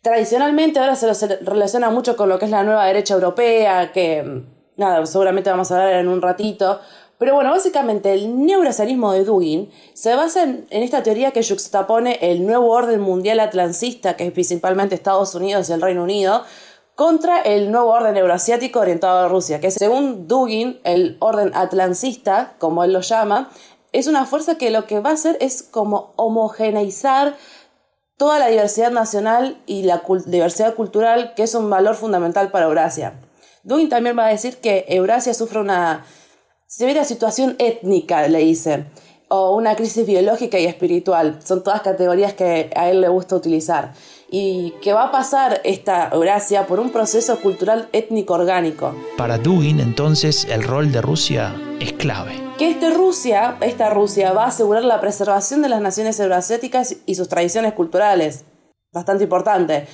tradicionalmente 0.00 0.78
ahora 0.78 0.94
se 0.94 1.08
lo 1.08 1.14
relaciona 1.40 1.90
mucho 1.90 2.16
con 2.16 2.28
lo 2.28 2.38
que 2.38 2.44
es 2.44 2.52
la 2.52 2.62
nueva 2.62 2.86
derecha 2.86 3.14
europea, 3.14 3.90
que 3.90 4.44
nada, 4.76 5.04
seguramente 5.06 5.50
vamos 5.50 5.70
a 5.70 5.76
hablar 5.76 6.00
en 6.00 6.08
un 6.08 6.22
ratito. 6.22 6.80
Pero 7.18 7.34
bueno, 7.34 7.50
básicamente 7.50 8.12
el 8.12 8.44
neurasianismo 8.44 9.12
de 9.12 9.24
Dugin 9.24 9.70
se 9.94 10.16
basa 10.16 10.42
en, 10.42 10.66
esta 10.70 11.04
teoría 11.04 11.30
que 11.30 11.44
juxtapone 11.44 12.18
el 12.20 12.44
nuevo 12.44 12.70
orden 12.70 13.00
mundial 13.00 13.38
atlancista, 13.38 14.16
que 14.16 14.26
es 14.26 14.32
principalmente 14.32 14.96
Estados 14.96 15.34
Unidos 15.36 15.70
y 15.70 15.72
el 15.72 15.82
Reino 15.82 16.02
Unido, 16.02 16.42
contra 16.96 17.40
el 17.40 17.70
nuevo 17.70 17.90
orden 17.90 18.16
euroasiático 18.16 18.80
orientado 18.80 19.20
a 19.20 19.28
Rusia, 19.28 19.60
que 19.60 19.70
según 19.70 20.26
Dugin, 20.26 20.80
el 20.82 21.16
orden 21.20 21.52
atlancista, 21.54 22.54
como 22.58 22.82
él 22.82 22.92
lo 22.92 23.02
llama, 23.02 23.50
es 23.92 24.08
una 24.08 24.26
fuerza 24.26 24.58
que 24.58 24.70
lo 24.70 24.86
que 24.86 24.98
va 24.98 25.10
a 25.10 25.14
hacer 25.14 25.36
es 25.40 25.62
como 25.62 26.12
homogeneizar 26.16 27.36
toda 28.16 28.38
la 28.38 28.48
diversidad 28.48 28.90
nacional 28.90 29.58
y 29.66 29.84
la 29.84 30.02
diversidad 30.26 30.74
cultural, 30.74 31.34
que 31.34 31.44
es 31.44 31.54
un 31.54 31.70
valor 31.70 31.94
fundamental 31.94 32.50
para 32.50 32.66
Eurasia. 32.66 33.14
Dugin 33.64 33.88
también 33.88 34.18
va 34.18 34.26
a 34.26 34.30
decir 34.30 34.56
que 34.56 34.84
Eurasia 34.88 35.34
sufre 35.34 35.60
una 35.60 36.04
severa 36.66 37.04
situación 37.04 37.54
étnica, 37.58 38.26
le 38.28 38.38
dice, 38.38 38.86
o 39.28 39.54
una 39.56 39.76
crisis 39.76 40.06
biológica 40.06 40.58
y 40.58 40.66
espiritual. 40.66 41.38
Son 41.44 41.62
todas 41.62 41.82
categorías 41.82 42.34
que 42.34 42.70
a 42.74 42.90
él 42.90 43.00
le 43.00 43.08
gusta 43.08 43.36
utilizar. 43.36 43.92
Y 44.30 44.72
que 44.82 44.92
va 44.92 45.04
a 45.04 45.10
pasar 45.12 45.60
esta 45.64 46.10
Eurasia 46.12 46.66
por 46.66 46.80
un 46.80 46.90
proceso 46.90 47.38
cultural 47.40 47.88
étnico 47.92 48.34
orgánico. 48.34 48.94
Para 49.16 49.38
Dugin, 49.38 49.80
entonces, 49.80 50.46
el 50.50 50.62
rol 50.62 50.90
de 50.90 51.02
Rusia 51.02 51.54
es 51.80 51.92
clave. 51.92 52.32
Que 52.58 52.70
este 52.70 52.90
Rusia, 52.90 53.58
esta 53.60 53.90
Rusia 53.90 54.32
va 54.32 54.44
a 54.44 54.48
asegurar 54.48 54.84
la 54.84 55.00
preservación 55.00 55.62
de 55.62 55.68
las 55.68 55.80
naciones 55.80 56.18
euroasiáticas 56.18 56.96
y 57.06 57.14
sus 57.14 57.28
tradiciones 57.28 57.74
culturales. 57.74 58.44
Bastante 58.92 59.24
importante. 59.24 59.86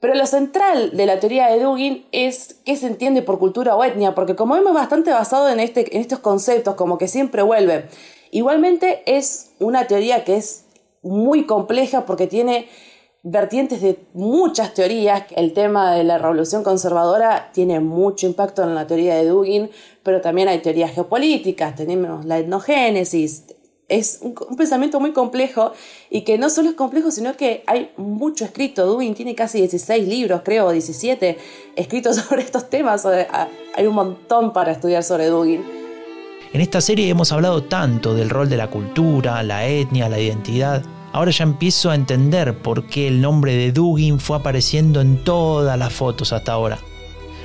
Pero 0.00 0.14
lo 0.14 0.26
central 0.26 0.96
de 0.96 1.06
la 1.06 1.20
teoría 1.20 1.48
de 1.48 1.60
Dugin 1.60 2.06
es 2.12 2.56
qué 2.64 2.76
se 2.76 2.86
entiende 2.86 3.22
por 3.22 3.38
cultura 3.38 3.76
o 3.76 3.82
etnia, 3.82 4.14
porque 4.14 4.36
como 4.36 4.54
vemos 4.54 4.74
bastante 4.74 5.10
basado 5.10 5.48
en, 5.48 5.58
este, 5.58 5.94
en 5.96 6.02
estos 6.02 6.18
conceptos, 6.18 6.74
como 6.74 6.98
que 6.98 7.08
siempre 7.08 7.42
vuelve. 7.42 7.86
Igualmente 8.30 9.02
es 9.06 9.52
una 9.58 9.86
teoría 9.86 10.24
que 10.24 10.36
es 10.36 10.66
muy 11.02 11.46
compleja 11.46 12.04
porque 12.04 12.26
tiene 12.26 12.68
vertientes 13.22 13.80
de 13.80 13.98
muchas 14.12 14.74
teorías. 14.74 15.24
El 15.34 15.52
tema 15.52 15.94
de 15.94 16.04
la 16.04 16.18
revolución 16.18 16.62
conservadora 16.62 17.50
tiene 17.52 17.80
mucho 17.80 18.26
impacto 18.26 18.62
en 18.62 18.74
la 18.74 18.86
teoría 18.86 19.16
de 19.16 19.26
Dugin, 19.26 19.70
pero 20.02 20.20
también 20.20 20.48
hay 20.48 20.58
teorías 20.58 20.92
geopolíticas, 20.92 21.74
tenemos 21.74 22.24
la 22.24 22.38
etnogénesis. 22.38 23.55
Es 23.88 24.18
un, 24.20 24.34
pensamiento 24.56 24.98
muy 24.98 25.12
complejo 25.12 25.72
y 26.10 26.22
que 26.22 26.38
no 26.38 26.50
solo 26.50 26.70
es 26.70 26.74
complejo, 26.74 27.10
sino 27.10 27.36
que 27.36 27.62
hay 27.66 27.92
mucho 27.96 28.44
escrito. 28.44 28.84
Dugin 28.84 29.14
tiene 29.14 29.34
casi 29.34 29.58
16 29.58 30.08
libros, 30.08 30.42
creo, 30.44 30.70
17 30.70 31.38
escritos 31.76 32.16
sobre 32.28 32.42
estos 32.42 32.68
temas. 32.68 33.06
Hay 33.06 33.86
un 33.86 33.94
montón 33.94 34.52
para 34.52 34.72
estudiar 34.72 35.04
sobre 35.04 35.26
Dugin. 35.26 35.64
En 36.52 36.60
esta 36.60 36.80
serie 36.80 37.08
hemos 37.08 37.32
hablado 37.32 37.64
tanto 37.64 38.14
del 38.14 38.30
rol 38.30 38.48
de 38.48 38.56
la 38.56 38.70
cultura, 38.70 39.42
la 39.42 39.66
etnia, 39.66 40.08
la 40.08 40.18
identidad. 40.18 40.82
Ahora 41.12 41.30
ya 41.30 41.44
empiezo 41.44 41.90
a 41.90 41.94
entender 41.94 42.58
por 42.62 42.86
qué 42.86 43.08
el 43.08 43.20
nombre 43.20 43.54
de 43.54 43.72
Dugin 43.72 44.18
fue 44.18 44.36
apareciendo 44.36 45.00
en 45.00 45.22
todas 45.22 45.78
las 45.78 45.92
fotos 45.92 46.32
hasta 46.32 46.52
ahora. 46.52 46.78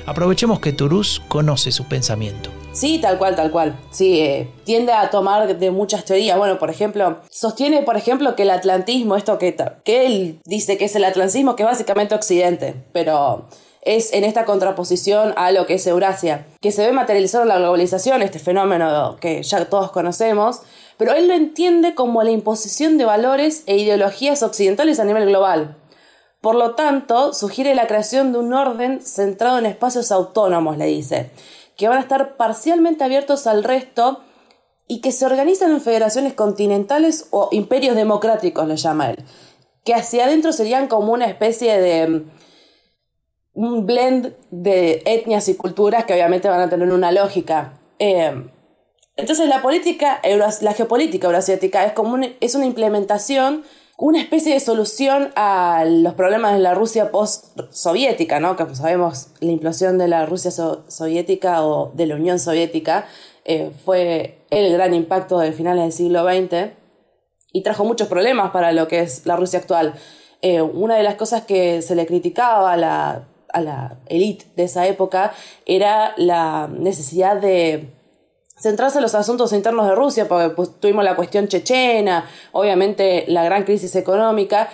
Aprovechemos 0.06 0.60
que 0.60 0.72
Turús 0.72 1.22
conoce 1.28 1.72
su 1.72 1.84
pensamiento. 1.84 2.50
Sí, 2.72 2.98
tal 2.98 3.18
cual, 3.18 3.36
tal 3.36 3.50
cual. 3.50 3.78
Sí, 3.90 4.20
eh, 4.20 4.50
tiende 4.64 4.92
a 4.92 5.10
tomar 5.10 5.58
de 5.58 5.70
muchas 5.70 6.06
teorías. 6.06 6.38
Bueno, 6.38 6.58
por 6.58 6.70
ejemplo, 6.70 7.18
sostiene, 7.30 7.82
por 7.82 7.98
ejemplo, 7.98 8.34
que 8.34 8.44
el 8.44 8.50
atlantismo, 8.50 9.16
esto 9.16 9.38
que, 9.38 9.54
que 9.84 10.06
él 10.06 10.40
dice 10.46 10.78
que 10.78 10.86
es 10.86 10.96
el 10.96 11.04
atlantismo, 11.04 11.54
que 11.54 11.64
es 11.64 11.68
básicamente 11.68 12.14
Occidente, 12.14 12.74
pero 12.92 13.44
es 13.82 14.14
en 14.14 14.24
esta 14.24 14.46
contraposición 14.46 15.34
a 15.36 15.52
lo 15.52 15.66
que 15.66 15.74
es 15.74 15.86
Eurasia, 15.86 16.46
que 16.62 16.72
se 16.72 16.86
ve 16.86 16.92
materializado 16.92 17.42
en 17.42 17.48
la 17.48 17.58
globalización, 17.58 18.22
este 18.22 18.38
fenómeno 18.38 19.16
que 19.20 19.42
ya 19.42 19.64
todos 19.66 19.90
conocemos, 19.92 20.60
pero 20.96 21.12
él 21.12 21.28
lo 21.28 21.34
entiende 21.34 21.94
como 21.94 22.22
la 22.22 22.30
imposición 22.30 22.96
de 22.96 23.04
valores 23.04 23.64
e 23.66 23.76
ideologías 23.76 24.42
occidentales 24.42 24.98
a 24.98 25.04
nivel 25.04 25.26
global. 25.26 25.76
Por 26.40 26.54
lo 26.54 26.74
tanto, 26.74 27.34
sugiere 27.34 27.74
la 27.74 27.86
creación 27.86 28.32
de 28.32 28.38
un 28.38 28.52
orden 28.52 29.00
centrado 29.00 29.58
en 29.58 29.66
espacios 29.66 30.10
autónomos, 30.10 30.76
le 30.76 30.86
dice, 30.86 31.30
que 31.82 31.88
van 31.88 31.98
a 31.98 32.02
estar 32.02 32.36
parcialmente 32.36 33.02
abiertos 33.02 33.48
al 33.48 33.64
resto 33.64 34.20
y 34.86 35.00
que 35.00 35.10
se 35.10 35.26
organizan 35.26 35.72
en 35.72 35.80
federaciones 35.80 36.32
continentales 36.32 37.26
o 37.32 37.48
imperios 37.50 37.96
democráticos, 37.96 38.68
le 38.68 38.76
llama 38.76 39.10
él, 39.10 39.16
que 39.82 39.92
hacia 39.92 40.26
adentro 40.26 40.52
serían 40.52 40.86
como 40.86 41.12
una 41.12 41.26
especie 41.26 41.80
de 41.80 42.22
un 43.54 43.84
blend 43.84 44.32
de 44.52 45.02
etnias 45.06 45.48
y 45.48 45.56
culturas 45.56 46.04
que 46.04 46.12
obviamente 46.12 46.48
van 46.48 46.60
a 46.60 46.70
tener 46.70 46.92
una 46.92 47.10
lógica. 47.10 47.80
Eh, 47.98 48.32
entonces 49.16 49.48
la 49.48 49.60
política, 49.60 50.20
la 50.60 50.74
geopolítica 50.74 51.26
euroasiática 51.26 51.84
es 51.84 51.94
como 51.94 52.16
es 52.38 52.54
una 52.54 52.66
implementación, 52.66 53.64
una 53.98 54.20
especie 54.20 54.54
de 54.54 54.60
solución 54.60 55.32
a 55.36 55.84
los 55.86 56.14
problemas 56.14 56.54
de 56.54 56.58
la 56.58 56.74
Rusia 56.74 57.10
post-soviética, 57.10 58.40
¿no? 58.40 58.56
Que 58.56 58.74
sabemos 58.74 59.28
la 59.40 59.52
implosión 59.52 59.98
de 59.98 60.08
la 60.08 60.26
Rusia 60.26 60.50
so 60.50 60.84
soviética 60.88 61.64
o 61.64 61.92
de 61.94 62.06
la 62.06 62.16
Unión 62.16 62.38
Soviética 62.38 63.06
eh, 63.44 63.70
fue 63.84 64.38
el 64.50 64.72
gran 64.72 64.94
impacto 64.94 65.38
de 65.38 65.52
finales 65.52 65.84
del 65.84 65.92
siglo 65.92 66.24
XX 66.24 66.72
y 67.52 67.62
trajo 67.62 67.84
muchos 67.84 68.08
problemas 68.08 68.50
para 68.50 68.72
lo 68.72 68.88
que 68.88 69.00
es 69.00 69.26
la 69.26 69.36
Rusia 69.36 69.58
actual. 69.58 69.94
Eh, 70.40 70.62
una 70.62 70.96
de 70.96 71.02
las 71.02 71.14
cosas 71.14 71.42
que 71.42 71.82
se 71.82 71.94
le 71.94 72.06
criticaba 72.06 72.72
a 72.72 72.76
la 72.76 73.28
a 73.52 73.60
la 73.60 73.98
élite 74.06 74.46
de 74.56 74.64
esa 74.64 74.86
época 74.86 75.32
era 75.66 76.14
la 76.16 76.68
necesidad 76.68 77.36
de 77.36 77.92
centrarse 78.62 78.98
en 78.98 79.02
los 79.02 79.16
asuntos 79.16 79.52
internos 79.52 79.88
de 79.88 79.94
Rusia, 79.96 80.28
porque 80.28 80.50
pues, 80.50 80.70
tuvimos 80.78 81.02
la 81.02 81.16
cuestión 81.16 81.48
chechena, 81.48 82.26
obviamente 82.52 83.24
la 83.26 83.42
gran 83.42 83.64
crisis 83.64 83.96
económica, 83.96 84.70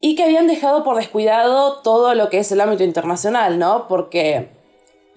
y 0.00 0.14
que 0.14 0.22
habían 0.22 0.46
dejado 0.46 0.84
por 0.84 0.96
descuidado 0.96 1.80
todo 1.82 2.14
lo 2.14 2.30
que 2.30 2.38
es 2.38 2.52
el 2.52 2.60
ámbito 2.60 2.84
internacional, 2.84 3.58
¿no? 3.58 3.88
Porque 3.88 4.50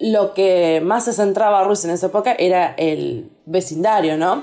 lo 0.00 0.34
que 0.34 0.82
más 0.84 1.04
se 1.04 1.12
centraba 1.12 1.60
a 1.60 1.64
Rusia 1.64 1.88
en 1.88 1.94
esa 1.94 2.06
época 2.06 2.34
era 2.36 2.74
el 2.76 3.30
vecindario, 3.46 4.16
¿no? 4.16 4.42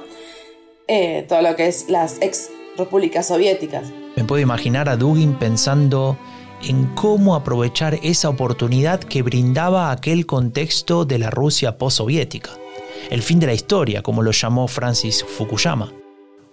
Eh, 0.88 1.26
todo 1.28 1.42
lo 1.42 1.56
que 1.58 1.68
es 1.68 1.90
las 1.90 2.22
ex 2.22 2.50
repúblicas 2.78 3.28
soviéticas. 3.28 3.92
Me 4.16 4.24
puedo 4.24 4.42
imaginar 4.42 4.88
a 4.88 4.96
Dugin 4.96 5.36
pensando 5.36 6.18
en 6.62 6.86
cómo 6.96 7.36
aprovechar 7.36 8.00
esa 8.04 8.30
oportunidad 8.30 9.02
que 9.02 9.22
brindaba 9.22 9.92
aquel 9.92 10.26
contexto 10.26 11.04
de 11.04 11.20
la 11.20 11.30
Rusia 11.30 11.78
postsoviética. 11.78 12.52
El 13.10 13.22
fin 13.22 13.40
de 13.40 13.48
la 13.48 13.54
historia, 13.54 14.02
como 14.02 14.22
lo 14.24 14.32
llamó 14.32 14.68
Francis 14.68 15.24
Fukuyama. 15.24 15.92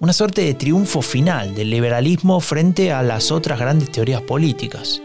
Una 0.00 0.12
suerte 0.12 0.42
de 0.42 0.54
triunfo 0.54 1.02
final 1.02 1.54
del 1.54 1.70
liberalismo 1.70 2.40
frente 2.40 2.92
a 2.92 3.02
las 3.02 3.30
otras 3.30 3.58
grandes 3.58 3.90
teorías 3.90 4.22
políticas. 4.22 5.00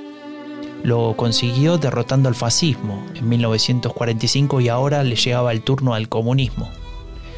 Lo 0.83 1.15
consiguió 1.17 1.77
derrotando 1.77 2.29
al 2.29 2.35
fascismo 2.35 3.05
en 3.15 3.29
1945 3.29 4.61
y 4.61 4.69
ahora 4.69 5.03
le 5.03 5.15
llegaba 5.15 5.51
el 5.51 5.61
turno 5.61 5.93
al 5.93 6.09
comunismo. 6.09 6.69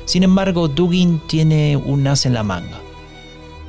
Sin 0.06 0.24
embargo, 0.24 0.68
Dugin 0.68 1.22
tiene 1.28 1.76
un 1.76 2.08
as 2.08 2.26
en 2.26 2.34
la 2.34 2.44
manga. 2.44 2.80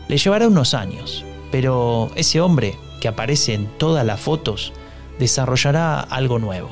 Le 0.08 0.18
llevará 0.18 0.48
unos 0.48 0.74
años, 0.74 1.24
pero 1.50 2.10
ese 2.14 2.40
hombre 2.40 2.76
que 3.00 3.08
aparece 3.08 3.54
en 3.54 3.66
todas 3.78 4.04
las 4.04 4.20
fotos 4.20 4.72
desarrollará 5.18 6.00
algo 6.00 6.38
nuevo, 6.38 6.70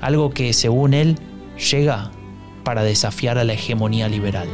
algo 0.00 0.30
que 0.30 0.52
según 0.52 0.94
él 0.94 1.18
llega 1.56 2.10
para 2.64 2.82
desafiar 2.82 3.38
a 3.38 3.44
la 3.44 3.52
hegemonía 3.52 4.08
liberal. 4.08 4.48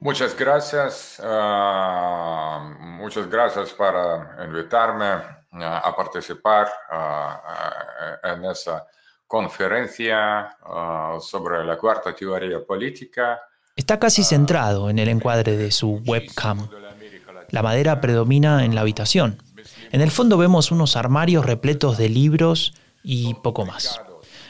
Muchas 0.00 0.34
gracias, 0.34 1.20
ah, 1.22 2.76
muchas 2.80 3.28
gracias 3.28 3.74
para 3.74 4.42
invitarme 4.42 5.04
ah, 5.04 5.82
a 5.84 5.94
participar 5.94 6.66
ah, 6.90 8.20
en 8.24 8.44
esa 8.46 8.86
conferencia 9.26 10.56
sobre 11.20 11.62
la 11.62 11.76
cuarta 11.76 12.14
teoría 12.14 12.64
política. 12.64 13.38
Está 13.76 13.98
casi 13.98 14.24
centrado 14.24 14.88
en 14.88 14.98
el 14.98 15.08
encuadre 15.08 15.58
de 15.58 15.70
su 15.70 16.00
webcam. 16.06 16.68
La 17.50 17.62
madera 17.62 18.00
predomina 18.00 18.64
en 18.64 18.74
la 18.74 18.80
habitación. 18.80 19.42
En 19.90 20.00
el 20.00 20.10
fondo 20.10 20.36
vemos 20.36 20.70
unos 20.70 20.96
armarios 20.96 21.46
repletos 21.46 21.96
de 21.96 22.08
libros 22.08 22.74
y 23.02 23.34
poco 23.34 23.64
más. 23.64 24.00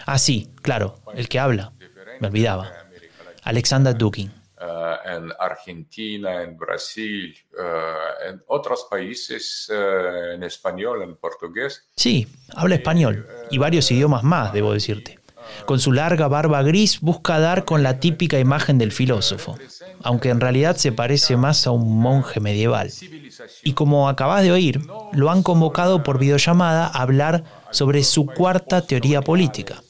Ah, 0.06 0.18
sí, 0.18 0.50
claro, 0.62 0.96
el 1.14 1.28
que 1.28 1.38
habla. 1.38 1.72
Me 2.20 2.28
olvidaba. 2.28 2.72
Alexander 3.44 3.96
Dugin. 3.96 4.32
Eh, 4.60 4.96
en 5.04 5.32
Argentina, 5.38 6.42
en 6.42 6.56
Brasil, 6.56 7.32
eh, 7.56 8.28
en 8.30 8.42
otros 8.48 8.88
países, 8.90 9.70
eh, 9.72 10.34
en 10.34 10.42
español, 10.42 11.02
en 11.02 11.16
portugués. 11.16 11.88
Sí, 11.94 12.26
habla 12.56 12.74
español 12.74 13.26
y 13.50 13.58
varios 13.58 13.88
idiomas 13.92 14.24
más, 14.24 14.52
debo 14.52 14.72
decirte. 14.72 15.20
Con 15.66 15.80
su 15.80 15.92
larga 15.92 16.28
barba 16.28 16.62
gris 16.62 17.00
busca 17.00 17.38
dar 17.38 17.64
con 17.64 17.82
la 17.82 18.00
típica 18.00 18.38
imagen 18.38 18.78
del 18.78 18.92
filósofo, 18.92 19.56
aunque 20.02 20.30
en 20.30 20.40
realidad 20.40 20.76
se 20.76 20.92
parece 20.92 21.36
más 21.36 21.66
a 21.66 21.70
un 21.70 22.00
monje 22.00 22.40
medieval. 22.40 22.90
Y 23.62 23.72
como 23.72 24.08
acabas 24.08 24.42
de 24.42 24.52
oír, 24.52 24.80
lo 25.12 25.30
han 25.30 25.42
convocado 25.42 26.02
por 26.02 26.18
videollamada 26.18 26.86
a 26.86 27.02
hablar 27.02 27.44
sobre 27.70 28.02
su 28.04 28.26
cuarta 28.26 28.82
teoría 28.82 29.22
política. 29.22 29.82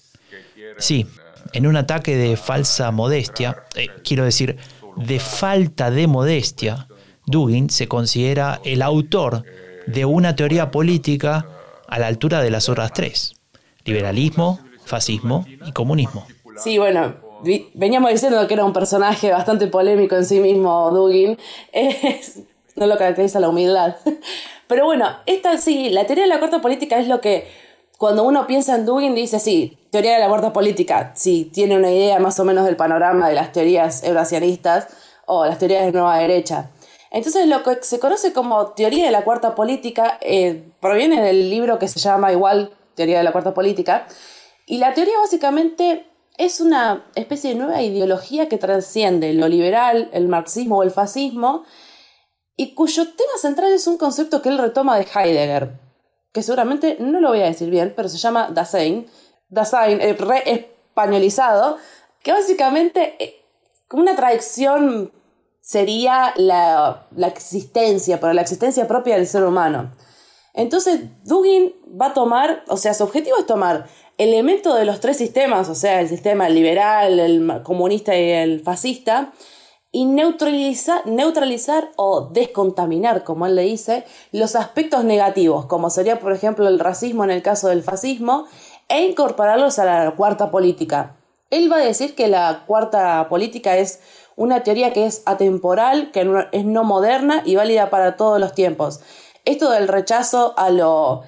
Sí, 0.79 1.07
en 1.53 1.67
un 1.67 1.77
ataque 1.77 2.17
de 2.17 2.37
falsa 2.37 2.91
modestia, 2.91 3.65
eh, 3.75 3.89
quiero 4.05 4.25
decir, 4.25 4.57
de 4.97 5.21
falta 5.21 5.91
de 5.91 6.07
modestia, 6.07 6.89
Dugin 7.27 7.71
se 7.71 7.89
considera 7.89 8.61
el 8.65 8.83
autor 8.83 9.45
de 9.87 10.05
una 10.05 10.35
teoría 10.35 10.71
política 10.71 11.47
a 11.89 11.99
la 11.99 12.07
altura 12.07 12.43
de 12.43 12.51
las 12.51 12.69
otras 12.69 12.93
tres, 12.93 13.35
liberalismo, 13.85 14.61
fascismo 14.89 15.45
y 15.65 15.73
comunismo. 15.73 16.27
Sí, 16.57 16.79
bueno, 16.79 17.15
veníamos 17.75 18.11
diciendo 18.11 18.47
que 18.49 18.55
era 18.55 18.65
un 18.65 18.73
personaje 18.73 19.31
bastante 19.31 19.69
polémico 19.69 20.17
en 20.17 20.25
sí 20.25 20.41
mismo, 20.41 20.91
Dugin. 20.91 21.39
no 22.77 22.87
lo 22.87 22.99
caracteriza 22.99 23.41
la 23.41 23.49
humildad. 23.49 23.97
Pero 24.67 24.85
bueno, 24.85 25.07
esta 25.27 25.57
sí, 25.59 25.91
la 25.91 26.05
teoría 26.07 26.25
de 26.25 26.29
la 26.29 26.39
cuarta 26.39 26.61
política 26.61 26.99
es 26.99 27.09
lo 27.09 27.21
que 27.21 27.47
cuando 27.97 28.23
uno 28.25 28.47
piensa 28.47 28.75
en 28.75 28.85
Dugin 28.85 29.15
dice, 29.15 29.41
sí, 29.41 29.79
teoría 29.91 30.15
de 30.15 30.21
la 30.21 30.29
cuarta 30.29 30.53
política, 30.53 31.13
sí, 31.15 31.51
tiene 31.53 31.77
una 31.77 31.91
idea 31.91 32.19
más 32.19 32.39
o 32.39 32.45
menos 32.45 32.65
del 32.65 32.77
panorama 32.77 33.29
de 33.29 33.35
las 33.35 33.53
teorías 33.53 34.05
eurasianistas 34.05 34.89
o 35.27 35.47
las 35.47 35.59
teorías 35.59 35.85
de 35.85 35.93
nueva 35.93 36.19
derecha. 36.19 36.71
Entonces 37.11 37.47
lo 37.47 37.63
que 37.63 37.79
se 37.83 37.99
conoce 37.99 38.33
como 38.33 38.69
teoría 38.69 39.07
de 39.07 39.11
la 39.11 39.25
cuarta 39.25 39.55
política 39.55 40.19
eh, 40.21 40.65
proviene 40.81 41.23
del 41.23 41.49
libro 41.51 41.79
que 41.79 41.89
se 41.89 41.99
llama 41.99 42.33
igual 42.33 42.71
teoría 42.95 43.19
de 43.19 43.25
la 43.25 43.33
cuarta 43.33 43.55
política. 43.55 44.07
Y 44.69 44.77
la 44.77 44.93
teoría 44.93 45.19
básicamente 45.19 46.07
es 46.37 46.61
una 46.61 47.07
especie 47.15 47.51
de 47.51 47.57
nueva 47.57 47.81
ideología 47.81 48.51
que 48.51 48.59
trasciende 48.59 49.33
lo 49.33 49.49
liberal, 49.49 50.11
el 50.13 50.29
marxismo 50.29 50.77
o 50.77 50.83
el 50.83 50.91
fascismo, 50.91 51.65
y 52.55 52.75
cuyo 52.75 53.05
tema 53.07 53.33
central 53.41 53.73
es 53.73 53.87
un 53.87 53.97
concepto 53.97 54.43
que 54.43 54.51
él 54.51 54.59
retoma 54.59 54.99
de 54.99 55.07
Heidegger, 55.07 55.81
que 56.33 56.43
seguramente 56.43 56.99
no 57.01 57.19
lo 57.19 57.31
voy 57.31 57.41
a 57.41 57.47
decir 57.47 57.71
bien, 57.71 57.95
pero 57.97 58.11
se 58.11 58.19
llama 58.19 58.51
Dasein, 58.51 59.07
Dasein 59.49 60.03
eh, 60.03 60.13
re-españolizado, 60.13 61.79
que 62.23 62.33
básicamente 62.33 63.17
eh, 63.25 63.43
una 63.91 64.15
tradición 64.17 65.13
sería 65.63 66.35
la, 66.37 67.09
la, 67.17 67.29
existencia, 67.29 68.21
pero 68.21 68.35
la 68.35 68.43
existencia 68.43 68.87
propia 68.87 69.17
del 69.17 69.27
ser 69.27 69.45
humano. 69.45 69.93
Entonces, 70.53 71.01
Dugin 71.25 71.73
va 71.99 72.09
a 72.09 72.15
tomar, 72.15 72.65
o 72.69 72.77
sea, 72.77 72.93
su 72.93 73.05
objetivo 73.05 73.39
es 73.39 73.47
tomar 73.47 73.89
elementos 74.19 74.77
de 74.77 74.85
los 74.85 75.01
tres 75.01 75.17
sistemas, 75.17 75.69
o 75.69 75.75
sea, 75.75 76.01
el 76.01 76.09
sistema 76.09 76.49
liberal, 76.49 77.19
el 77.21 77.63
comunista 77.63 78.17
y 78.17 78.31
el 78.31 78.61
fascista, 78.61 79.33
y 79.91 80.05
neutralizar 80.05 81.91
o 81.97 82.29
descontaminar, 82.33 83.25
como 83.25 83.47
él 83.47 83.55
le 83.55 83.63
dice, 83.63 84.05
los 84.33 84.55
aspectos 84.55 85.05
negativos, 85.05 85.65
como 85.67 85.89
sería, 85.89 86.21
por 86.21 86.33
ejemplo, 86.33 86.69
el 86.69 86.79
racismo 86.79 87.25
en 87.25 87.31
el 87.31 87.43
caso 87.43 87.69
del 87.69 87.83
fascismo, 87.83 88.47
e 88.89 89.03
incorporarlos 89.05 89.79
a 89.79 89.85
la 89.85 90.11
cuarta 90.15 90.51
política. 90.51 91.17
Él 91.51 91.73
va 91.73 91.77
a 91.77 91.85
decir 91.85 92.15
que 92.15 92.29
la 92.29 92.65
cuarta 92.67 93.29
política 93.29 93.77
es 93.79 94.01
una 94.37 94.63
teoría 94.63 94.93
que 94.93 95.07
es 95.07 95.23
atemporal, 95.27 96.11
que 96.11 96.29
es 96.53 96.65
no 96.65 96.85
moderna 96.85 97.43
y 97.45 97.57
válida 97.57 97.89
para 97.89 98.17
todos 98.17 98.39
los 98.39 98.53
tiempos. 98.53 99.01
Esto 99.45 99.71
del 99.71 99.89
rechazo 99.89 100.53
a 100.59 100.69
lo 100.69 101.23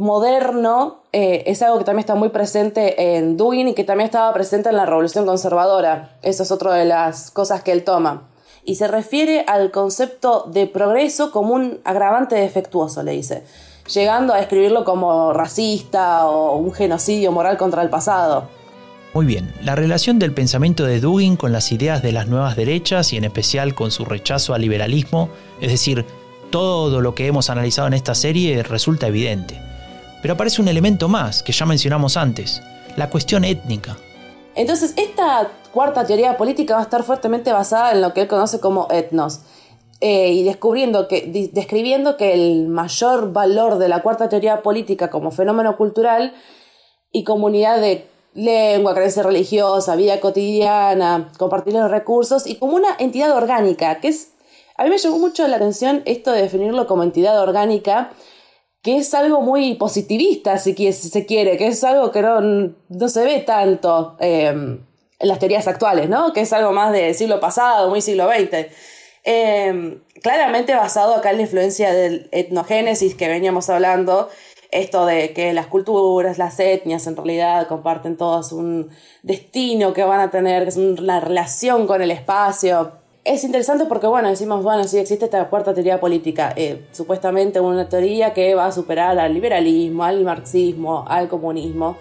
moderno 0.00 1.02
eh, 1.12 1.44
es 1.46 1.60
algo 1.62 1.78
que 1.78 1.84
también 1.84 2.00
está 2.00 2.14
muy 2.14 2.30
presente 2.30 3.16
en 3.16 3.36
Dugin 3.36 3.68
y 3.68 3.74
que 3.74 3.84
también 3.84 4.06
estaba 4.06 4.32
presente 4.32 4.70
en 4.70 4.76
la 4.76 4.86
Revolución 4.86 5.26
Conservadora. 5.26 6.16
Eso 6.22 6.42
es 6.42 6.50
otra 6.50 6.74
de 6.74 6.86
las 6.86 7.30
cosas 7.30 7.62
que 7.62 7.70
él 7.70 7.84
toma. 7.84 8.22
Y 8.64 8.76
se 8.76 8.88
refiere 8.88 9.44
al 9.46 9.70
concepto 9.70 10.44
de 10.50 10.66
progreso 10.66 11.30
como 11.30 11.54
un 11.54 11.80
agravante 11.84 12.34
defectuoso, 12.34 13.02
le 13.02 13.12
dice, 13.12 13.44
llegando 13.92 14.32
a 14.32 14.38
describirlo 14.38 14.84
como 14.84 15.34
racista 15.34 16.26
o 16.26 16.56
un 16.56 16.72
genocidio 16.72 17.30
moral 17.30 17.58
contra 17.58 17.82
el 17.82 17.90
pasado. 17.90 18.48
Muy 19.12 19.26
bien, 19.26 19.52
la 19.62 19.74
relación 19.74 20.18
del 20.18 20.32
pensamiento 20.32 20.86
de 20.86 21.00
Dugin 21.00 21.36
con 21.36 21.52
las 21.52 21.72
ideas 21.72 22.02
de 22.02 22.12
las 22.12 22.26
nuevas 22.26 22.56
derechas 22.56 23.12
y 23.12 23.18
en 23.18 23.24
especial 23.24 23.74
con 23.74 23.90
su 23.90 24.06
rechazo 24.06 24.54
al 24.54 24.62
liberalismo, 24.62 25.28
es 25.60 25.70
decir, 25.70 26.06
todo 26.50 27.00
lo 27.00 27.14
que 27.14 27.26
hemos 27.26 27.50
analizado 27.50 27.88
en 27.88 27.94
esta 27.94 28.14
serie 28.14 28.62
resulta 28.62 29.06
evidente. 29.08 29.69
Pero 30.22 30.34
aparece 30.34 30.60
un 30.60 30.68
elemento 30.68 31.08
más 31.08 31.42
que 31.42 31.52
ya 31.52 31.66
mencionamos 31.66 32.16
antes, 32.16 32.62
la 32.96 33.10
cuestión 33.10 33.44
étnica. 33.44 33.96
Entonces, 34.54 34.94
esta 34.96 35.50
cuarta 35.72 36.04
teoría 36.04 36.36
política 36.36 36.74
va 36.74 36.80
a 36.80 36.84
estar 36.84 37.02
fuertemente 37.02 37.52
basada 37.52 37.92
en 37.92 38.00
lo 38.00 38.12
que 38.12 38.22
él 38.22 38.28
conoce 38.28 38.60
como 38.60 38.88
etnos. 38.90 39.40
Eh, 40.02 40.32
y 40.32 40.44
descubriendo 40.44 41.08
que, 41.08 41.50
describiendo 41.52 42.16
que 42.16 42.32
el 42.32 42.68
mayor 42.68 43.32
valor 43.32 43.76
de 43.76 43.88
la 43.88 44.00
cuarta 44.02 44.30
teoría 44.30 44.62
política 44.62 45.10
como 45.10 45.30
fenómeno 45.30 45.76
cultural 45.76 46.32
y 47.12 47.22
comunidad 47.24 47.80
de 47.80 48.06
lengua, 48.32 48.94
creencia 48.94 49.22
religiosa, 49.22 49.96
vida 49.96 50.18
cotidiana, 50.20 51.30
compartir 51.38 51.74
los 51.74 51.90
recursos 51.90 52.46
y 52.46 52.54
como 52.54 52.76
una 52.76 52.96
entidad 52.98 53.36
orgánica, 53.36 54.00
que 54.00 54.08
es, 54.08 54.32
a 54.76 54.84
mí 54.84 54.90
me 54.90 54.96
llamó 54.96 55.18
mucho 55.18 55.46
la 55.48 55.56
atención 55.56 56.02
esto 56.06 56.32
de 56.32 56.42
definirlo 56.42 56.86
como 56.86 57.02
entidad 57.02 57.38
orgánica, 57.40 58.10
que 58.82 58.96
es 58.98 59.12
algo 59.14 59.42
muy 59.42 59.74
positivista, 59.74 60.58
si, 60.58 60.74
se 60.92 61.26
quiere, 61.26 61.56
que 61.56 61.66
es 61.68 61.84
algo 61.84 62.10
que 62.10 62.22
no, 62.22 62.40
no 62.40 63.08
se 63.08 63.24
ve 63.24 63.40
tanto 63.40 64.16
em, 64.20 64.80
en 65.18 65.28
las 65.28 65.38
teorías 65.38 65.68
actuales, 65.68 66.08
¿no? 66.08 66.32
Que 66.32 66.40
es 66.40 66.52
algo 66.52 66.72
más 66.72 66.92
del 66.92 67.14
siglo 67.14 67.40
pasado, 67.40 67.90
muy 67.90 68.00
siglo 68.00 68.28
XX. 68.28 68.68
Em, 69.22 70.00
claramente 70.22 70.74
basado 70.74 71.14
acá 71.14 71.30
en 71.30 71.36
la 71.36 71.42
influencia 71.42 71.92
del 71.92 72.28
etnogénesis 72.32 73.14
que 73.14 73.28
veníamos 73.28 73.68
hablando, 73.68 74.30
esto 74.70 75.04
de 75.04 75.32
que 75.32 75.52
las 75.52 75.66
culturas, 75.66 76.38
las 76.38 76.58
etnias 76.60 77.06
en 77.06 77.16
realidad 77.16 77.66
comparten 77.68 78.16
todos 78.16 78.52
un 78.52 78.90
destino 79.22 79.92
que 79.92 80.04
van 80.04 80.20
a 80.20 80.30
tener, 80.30 80.62
que 80.62 80.68
es 80.70 80.76
una 80.76 81.20
relación 81.20 81.86
con 81.86 82.00
el 82.00 82.10
espacio, 82.10 82.99
es 83.24 83.44
interesante 83.44 83.84
porque, 83.84 84.06
bueno, 84.06 84.28
decimos, 84.28 84.62
bueno, 84.62 84.84
sí 84.84 84.98
existe 84.98 85.26
esta 85.26 85.48
cuarta 85.48 85.74
teoría 85.74 86.00
política, 86.00 86.52
eh, 86.56 86.86
supuestamente 86.92 87.60
una 87.60 87.88
teoría 87.88 88.32
que 88.32 88.54
va 88.54 88.66
a 88.66 88.72
superar 88.72 89.18
al 89.18 89.34
liberalismo, 89.34 90.04
al 90.04 90.24
marxismo, 90.24 91.04
al 91.06 91.28
comunismo. 91.28 91.96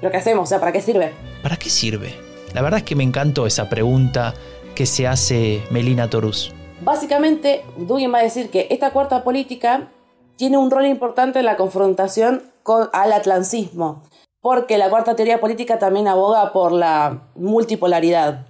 ¿Pero 0.00 0.10
qué 0.10 0.18
hacemos? 0.18 0.44
O 0.44 0.46
sea, 0.46 0.60
¿para 0.60 0.72
qué 0.72 0.82
sirve? 0.82 1.12
¿Para 1.42 1.56
qué 1.56 1.70
sirve? 1.70 2.14
La 2.54 2.62
verdad 2.62 2.78
es 2.78 2.84
que 2.84 2.96
me 2.96 3.04
encantó 3.04 3.46
esa 3.46 3.68
pregunta 3.68 4.34
que 4.74 4.86
se 4.86 5.06
hace 5.06 5.62
Melina 5.70 6.08
Torus. 6.10 6.52
Básicamente, 6.82 7.62
Dugin 7.76 8.12
va 8.12 8.18
a 8.18 8.22
decir 8.22 8.50
que 8.50 8.66
esta 8.70 8.90
cuarta 8.92 9.24
política 9.24 9.88
tiene 10.36 10.56
un 10.56 10.70
rol 10.70 10.86
importante 10.86 11.40
en 11.40 11.44
la 11.44 11.56
confrontación 11.56 12.42
con, 12.62 12.88
al 12.92 13.12
atlancismo, 13.12 14.02
porque 14.40 14.78
la 14.78 14.88
cuarta 14.88 15.16
teoría 15.16 15.40
política 15.40 15.78
también 15.78 16.08
aboga 16.08 16.52
por 16.52 16.72
la 16.72 17.28
multipolaridad 17.34 18.46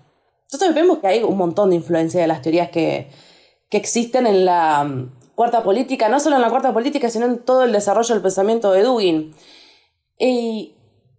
Nosotros 0.52 0.74
vemos 0.74 0.98
que 0.98 1.06
hay 1.06 1.22
un 1.22 1.36
montón 1.36 1.70
de 1.70 1.76
influencia 1.76 2.20
de 2.20 2.26
las 2.26 2.42
teorías 2.42 2.70
que, 2.70 3.08
que 3.68 3.76
existen 3.76 4.26
en 4.26 4.44
la 4.44 4.82
mm, 4.84 5.12
cuarta 5.36 5.62
política, 5.62 6.08
no 6.08 6.18
solo 6.18 6.36
en 6.36 6.42
la 6.42 6.50
cuarta 6.50 6.72
política, 6.74 7.08
sino 7.08 7.26
en 7.26 7.38
todo 7.38 7.64
el 7.64 7.72
desarrollo 7.72 8.14
del 8.14 8.22
pensamiento 8.22 8.72
de 8.72 8.82
Dugin. 8.82 9.34
Y 10.18 10.74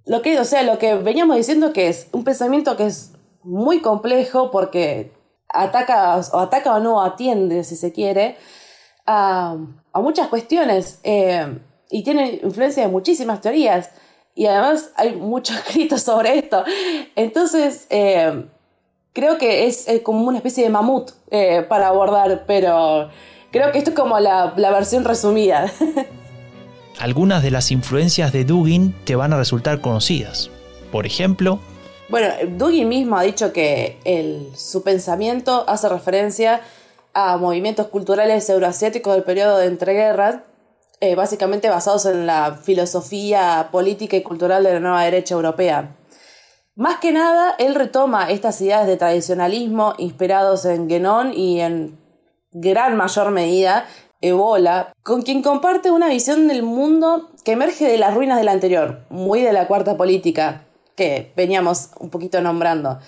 lo 0.06 0.22
que, 0.22 0.38
o 0.40 0.44
sea, 0.44 0.64
lo 0.64 0.78
que 0.78 0.96
veníamos 0.96 1.38
diciendo 1.38 1.72
que 1.72 1.88
es 1.88 2.08
un 2.12 2.24
pensamiento 2.26 2.76
que 2.76 2.88
es 2.88 3.14
muy 3.44 3.80
complejo 3.82 4.52
porque 4.52 5.14
ataca 5.48 6.20
o 6.34 6.40
ataca 6.40 6.76
o 6.76 6.80
no 6.80 7.02
atiende, 7.02 7.64
si 7.64 7.76
se 7.76 7.94
quiere, 7.94 8.36
a, 9.06 9.58
muchas 9.96 10.28
cuestiones 10.28 11.00
eh, 11.04 11.58
y 11.90 12.04
tiene 12.04 12.40
influencia 12.44 12.84
de 12.84 12.90
muchísimas 12.90 13.42
teorías 13.42 13.90
y 14.36 14.46
además 14.46 14.92
hay 14.96 15.16
mucho 15.16 15.54
escrito 15.66 15.98
sobre 15.98 16.38
esto. 16.38 16.64
Entonces, 17.16 17.88
eh, 17.90 18.46
creo 19.14 19.38
que 19.38 19.68
es, 19.68 19.88
como 20.04 20.28
una 20.28 20.38
especie 20.38 20.64
de 20.64 20.70
mamut 20.70 21.12
eh, 21.30 21.66
para 21.68 21.88
abordar, 21.88 22.44
pero 22.48 23.10
creo 23.52 23.72
que 23.72 23.78
esto 23.78 23.92
es 23.92 23.96
como 23.96 24.20
la, 24.20 24.54
la 24.58 24.72
versión 24.72 25.04
resumida. 25.04 25.72
Algunas 27.00 27.42
de 27.42 27.52
las 27.52 27.72
influencias 27.72 28.32
de 28.32 28.46
Dugin 28.46 28.96
te 29.06 29.16
van 29.16 29.34
a 29.34 29.38
resultar 29.38 29.82
conocidas. 29.82 30.52
Por 30.92 31.06
ejemplo, 31.06 31.60
bueno, 32.12 32.28
Dugin 32.58 32.90
mismo 32.90 33.16
ha 33.16 33.24
dicho 33.24 33.54
que 33.54 33.98
el, 34.04 34.50
su 34.54 34.84
pensamiento 34.84 35.64
hace 35.70 35.88
referencia 35.88 36.60
a 37.14 37.38
movimientos 37.38 37.88
culturales 37.88 38.50
euroasiáticos 38.50 39.14
del 39.14 39.24
periodo 39.24 39.58
de 39.58 39.68
entreguerras, 39.68 40.42
eh, 41.00 41.16
básicamente 41.16 41.70
basados 41.70 42.06
en 42.06 42.28
la 42.28 42.60
filosofía 42.62 43.70
política 43.72 44.18
y 44.18 44.24
cultural 44.24 44.66
de 44.66 44.74
la 44.74 44.80
nueva 44.82 45.06
derecha 45.06 45.36
europea. 45.36 45.96
Más 46.76 47.00
que 47.00 47.12
nada, 47.12 47.56
él 47.60 47.76
retoma 47.76 48.32
estas 48.32 48.62
ideas 48.62 48.88
de 48.88 48.96
tradicionalismo 48.96 49.94
inspirados 49.98 50.64
en 50.66 50.88
Guénon 50.88 51.34
y 51.34 51.60
en 51.60 52.00
gran 52.52 52.96
mayor 52.96 53.32
medida 53.32 53.86
Ebola, 54.22 54.94
con 55.04 55.24
quien 55.24 55.42
comparte 55.42 55.92
una 55.92 56.08
visión 56.08 56.48
del 56.48 56.64
mundo 56.64 57.30
que 57.44 57.54
emerge 57.54 57.90
de 57.90 57.98
las 57.98 58.14
ruinas 58.14 58.38
del 58.38 58.48
anterior, 58.48 59.06
muy 59.10 59.42
de 59.42 59.52
la 59.52 59.68
cuarta 59.68 59.98
política, 59.98 60.66
que 60.96 61.34
veníamos 61.36 61.90
un 62.00 62.10
poquito 62.10 62.40
nombrando. 62.40 63.00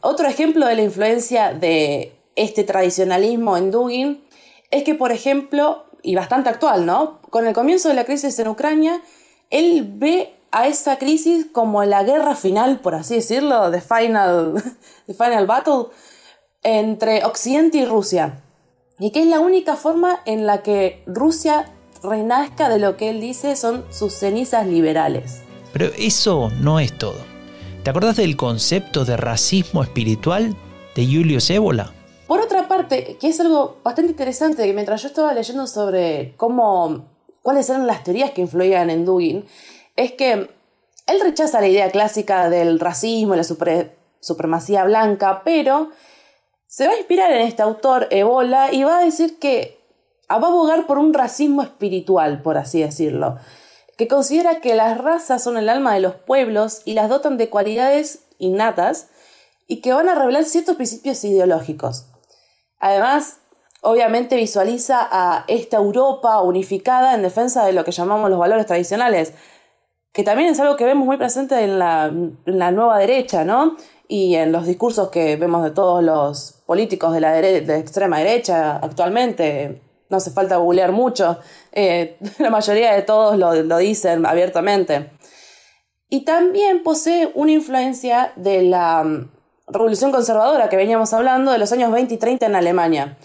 Otro 0.00 0.26
ejemplo 0.26 0.66
de 0.66 0.74
la 0.74 0.82
influencia 0.82 1.52
de 1.52 2.16
este 2.34 2.64
tradicionalismo 2.64 3.56
en 3.56 3.70
Dugin 3.70 4.24
es 4.70 4.82
que, 4.82 4.94
por 4.94 5.12
ejemplo, 5.12 5.84
y 6.02 6.16
bastante 6.16 6.48
actual, 6.50 6.84
¿no? 6.84 7.20
Con 7.30 7.46
el 7.46 7.54
comienzo 7.54 7.88
de 7.88 7.94
la 7.94 8.04
crisis 8.04 8.38
en 8.38 8.48
Ucrania, 8.48 9.00
él 9.50 9.86
ve 9.96 10.34
a 10.54 10.68
esa 10.68 10.98
crisis 10.98 11.46
como 11.52 11.84
la 11.84 12.04
guerra 12.04 12.36
final, 12.36 12.78
por 12.78 12.94
así 12.94 13.16
decirlo, 13.16 13.72
the 13.72 13.80
final, 13.80 14.54
the 15.06 15.12
final 15.12 15.46
battle, 15.48 15.86
entre 16.62 17.24
Occidente 17.24 17.78
y 17.78 17.84
Rusia. 17.84 18.40
Y 19.00 19.10
que 19.10 19.22
es 19.22 19.26
la 19.26 19.40
única 19.40 19.74
forma 19.74 20.20
en 20.24 20.46
la 20.46 20.62
que 20.62 21.02
Rusia 21.06 21.72
renazca 22.04 22.68
de 22.68 22.78
lo 22.78 22.96
que 22.96 23.10
él 23.10 23.20
dice 23.20 23.56
son 23.56 23.84
sus 23.90 24.14
cenizas 24.14 24.64
liberales. 24.68 25.42
Pero 25.72 25.86
eso 25.98 26.50
no 26.60 26.78
es 26.78 26.96
todo. 26.96 27.18
¿Te 27.82 27.90
acordás 27.90 28.16
del 28.16 28.36
concepto 28.36 29.04
de 29.04 29.16
racismo 29.16 29.82
espiritual 29.82 30.56
de 30.94 31.04
Julius 31.04 31.50
Ébola? 31.50 31.92
Por 32.28 32.40
otra 32.40 32.68
parte, 32.68 33.16
que 33.20 33.26
es 33.26 33.40
algo 33.40 33.78
bastante 33.82 34.12
interesante, 34.12 34.64
que 34.64 34.72
mientras 34.72 35.02
yo 35.02 35.08
estaba 35.08 35.34
leyendo 35.34 35.66
sobre 35.66 36.34
cómo, 36.36 37.06
cuáles 37.42 37.68
eran 37.68 37.88
las 37.88 38.04
teorías 38.04 38.30
que 38.30 38.40
influían 38.40 38.88
en 38.88 39.04
Dugin, 39.04 39.44
es 39.96 40.12
que 40.12 40.50
él 41.06 41.20
rechaza 41.22 41.60
la 41.60 41.68
idea 41.68 41.90
clásica 41.90 42.48
del 42.48 42.80
racismo 42.80 43.34
y 43.34 43.38
la 43.38 43.44
supremacía 44.20 44.84
blanca, 44.84 45.42
pero 45.44 45.90
se 46.66 46.86
va 46.86 46.94
a 46.94 46.98
inspirar 46.98 47.30
en 47.30 47.42
este 47.42 47.62
autor, 47.62 48.08
Ebola, 48.10 48.72
y 48.72 48.82
va 48.82 48.98
a 48.98 49.04
decir 49.04 49.38
que 49.38 49.78
va 50.30 50.36
a 50.36 50.50
abogar 50.50 50.86
por 50.86 50.98
un 50.98 51.14
racismo 51.14 51.62
espiritual, 51.62 52.42
por 52.42 52.56
así 52.56 52.80
decirlo, 52.82 53.36
que 53.96 54.08
considera 54.08 54.60
que 54.60 54.74
las 54.74 54.98
razas 54.98 55.42
son 55.42 55.56
el 55.56 55.68
alma 55.68 55.94
de 55.94 56.00
los 56.00 56.14
pueblos 56.14 56.82
y 56.84 56.94
las 56.94 57.08
dotan 57.08 57.36
de 57.36 57.48
cualidades 57.48 58.24
innatas 58.38 59.08
y 59.68 59.80
que 59.80 59.92
van 59.92 60.08
a 60.08 60.14
revelar 60.14 60.44
ciertos 60.44 60.76
principios 60.76 61.22
ideológicos. 61.22 62.06
Además, 62.80 63.38
obviamente 63.80 64.36
visualiza 64.36 65.06
a 65.10 65.44
esta 65.46 65.76
Europa 65.76 66.40
unificada 66.42 67.14
en 67.14 67.22
defensa 67.22 67.64
de 67.64 67.72
lo 67.72 67.84
que 67.84 67.92
llamamos 67.92 68.30
los 68.30 68.38
valores 68.38 68.66
tradicionales, 68.66 69.32
que 70.14 70.22
también 70.22 70.50
es 70.50 70.60
algo 70.60 70.76
que 70.76 70.84
vemos 70.84 71.04
muy 71.06 71.16
presente 71.16 71.60
en 71.64 71.80
la, 71.80 72.08
nueva 72.70 72.98
derecha, 72.98 73.44
¿no? 73.44 73.76
Y 74.06 74.36
en 74.36 74.52
los 74.52 74.64
discursos 74.64 75.10
que 75.10 75.34
vemos 75.34 75.64
de 75.64 75.72
todos 75.72 76.04
los 76.04 76.62
políticos 76.66 77.12
de 77.12 77.20
la 77.20 77.32
de 77.32 77.78
extrema 77.78 78.18
derecha 78.18 78.76
actualmente. 78.76 79.82
No 80.08 80.18
hace 80.18 80.30
falta 80.30 80.56
googlear 80.56 80.92
mucho, 80.92 81.40
eh, 81.72 82.16
la 82.38 82.50
mayoría 82.50 82.94
de 82.94 83.02
todos 83.02 83.36
lo, 83.36 83.54
lo 83.64 83.76
dicen 83.78 84.24
abiertamente. 84.24 85.10
Y 86.08 86.24
también 86.24 86.84
posee 86.84 87.32
una 87.34 87.50
influencia 87.50 88.32
de 88.36 88.62
la 88.62 89.04
revolución 89.66 90.12
conservadora 90.12 90.68
que 90.68 90.76
veníamos 90.76 91.12
hablando 91.12 91.50
de 91.50 91.58
los 91.58 91.72
años 91.72 91.90
20 91.90 92.14
y 92.14 92.18
30 92.18 92.46
en 92.46 92.54
Alemania, 92.54 93.18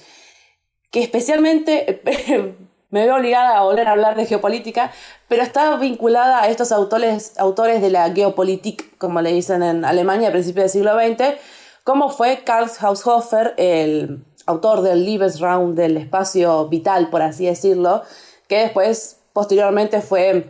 que 0.90 1.04
especialmente 1.04 2.02
me 2.90 3.06
veo 3.06 3.16
obligada 3.16 3.58
a 3.58 3.64
volver 3.64 3.88
a 3.88 3.92
hablar 3.92 4.16
de 4.16 4.26
geopolítica, 4.26 4.92
pero 5.28 5.44
está 5.44 5.76
vinculada 5.78 6.42
a 6.42 6.48
estos 6.48 6.72
autores, 6.72 7.34
de 7.38 7.90
la 7.90 8.12
Geopolitik, 8.12 8.98
como 8.98 9.22
le 9.22 9.32
dicen 9.32 9.62
en 9.62 9.86
Alemania 9.86 10.30
a 10.30 10.32
principios 10.32 10.64
del 10.64 10.82
siglo 10.82 10.94
XX, 10.96 11.40
como 11.84 12.10
fue 12.10 12.44
Karl 12.44 12.70
Haushofer, 12.80 13.54
el 13.58 14.26
autor 14.46 14.82
del 14.82 15.06
Lebensraum, 15.06 15.76
del 15.76 15.98
espacio 15.98 16.68
vital, 16.68 17.10
por 17.10 17.22
así 17.22 17.46
decirlo, 17.46 18.02
que 18.48 18.58
después, 18.60 19.22
posteriormente, 19.34 20.02
fue 20.02 20.50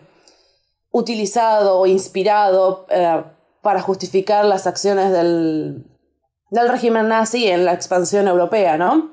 utilizado 0.91 1.78
o 1.78 1.86
inspirado 1.88 2.88
eh, 2.89 3.23
para 3.62 3.82
justificar 3.82 4.45
las 4.45 4.65
acciones 4.65 5.12
del, 5.12 5.86
del 6.49 6.69
régimen 6.69 7.10
nazi 7.10 7.47
en 7.47 7.65
la 7.65 7.73
expansión 7.73 8.28
europea, 8.28 8.78
¿no? 8.78 9.12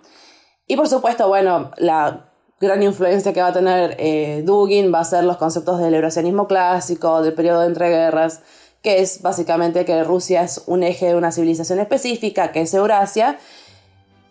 Y 0.66 0.76
por 0.76 0.88
supuesto, 0.88 1.28
bueno, 1.28 1.70
la 1.76 2.25
gran 2.60 2.82
influencia 2.82 3.32
que 3.32 3.42
va 3.42 3.48
a 3.48 3.52
tener 3.52 3.96
eh, 3.98 4.42
Dugin 4.44 4.92
va 4.92 5.00
a 5.00 5.04
ser 5.04 5.24
los 5.24 5.36
conceptos 5.36 5.78
del 5.78 5.94
eurasianismo 5.94 6.46
clásico, 6.46 7.20
del 7.22 7.34
periodo 7.34 7.60
de 7.60 7.66
entreguerras, 7.66 8.40
que 8.82 9.00
es 9.00 9.20
básicamente 9.20 9.84
que 9.84 10.04
Rusia 10.04 10.42
es 10.42 10.62
un 10.66 10.82
eje 10.82 11.06
de 11.06 11.16
una 11.16 11.32
civilización 11.32 11.80
específica, 11.80 12.52
que 12.52 12.62
es 12.62 12.72
Eurasia, 12.72 13.38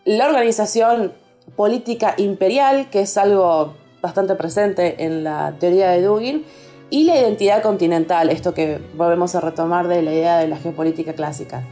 la 0.06 0.28
organización 0.28 1.14
política 1.56 2.16
imperial, 2.18 2.90
que 2.90 3.02
es 3.02 3.18
algo 3.18 3.76
bastante 4.02 4.36
presente 4.36 5.04
en 5.04 5.24
la 5.24 5.56
teoría 5.60 5.90
de 5.90 6.02
Dugin, 6.02 6.46
y 6.90 7.04
la 7.04 7.20
identidad 7.20 7.62
continental, 7.62 8.30
esto 8.30 8.54
que 8.54 8.80
volvemos 8.96 9.36
a 9.36 9.42
retomar 9.42 9.88
de 9.88 10.02
la 10.02 10.14
idea 10.14 10.38
de 10.38 10.48
la 10.48 10.58
geopolítica 10.58 11.14
clásica. 11.14 11.64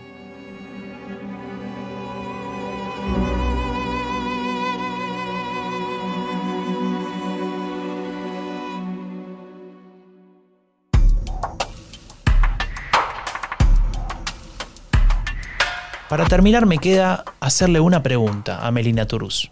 Para 16.14 16.26
terminar 16.26 16.68
me 16.68 16.78
queda 16.78 17.26
hacerle 17.40 17.80
una 17.80 18.04
pregunta 18.04 18.68
a 18.68 18.70
Melina 18.70 19.08
Turús. 19.08 19.50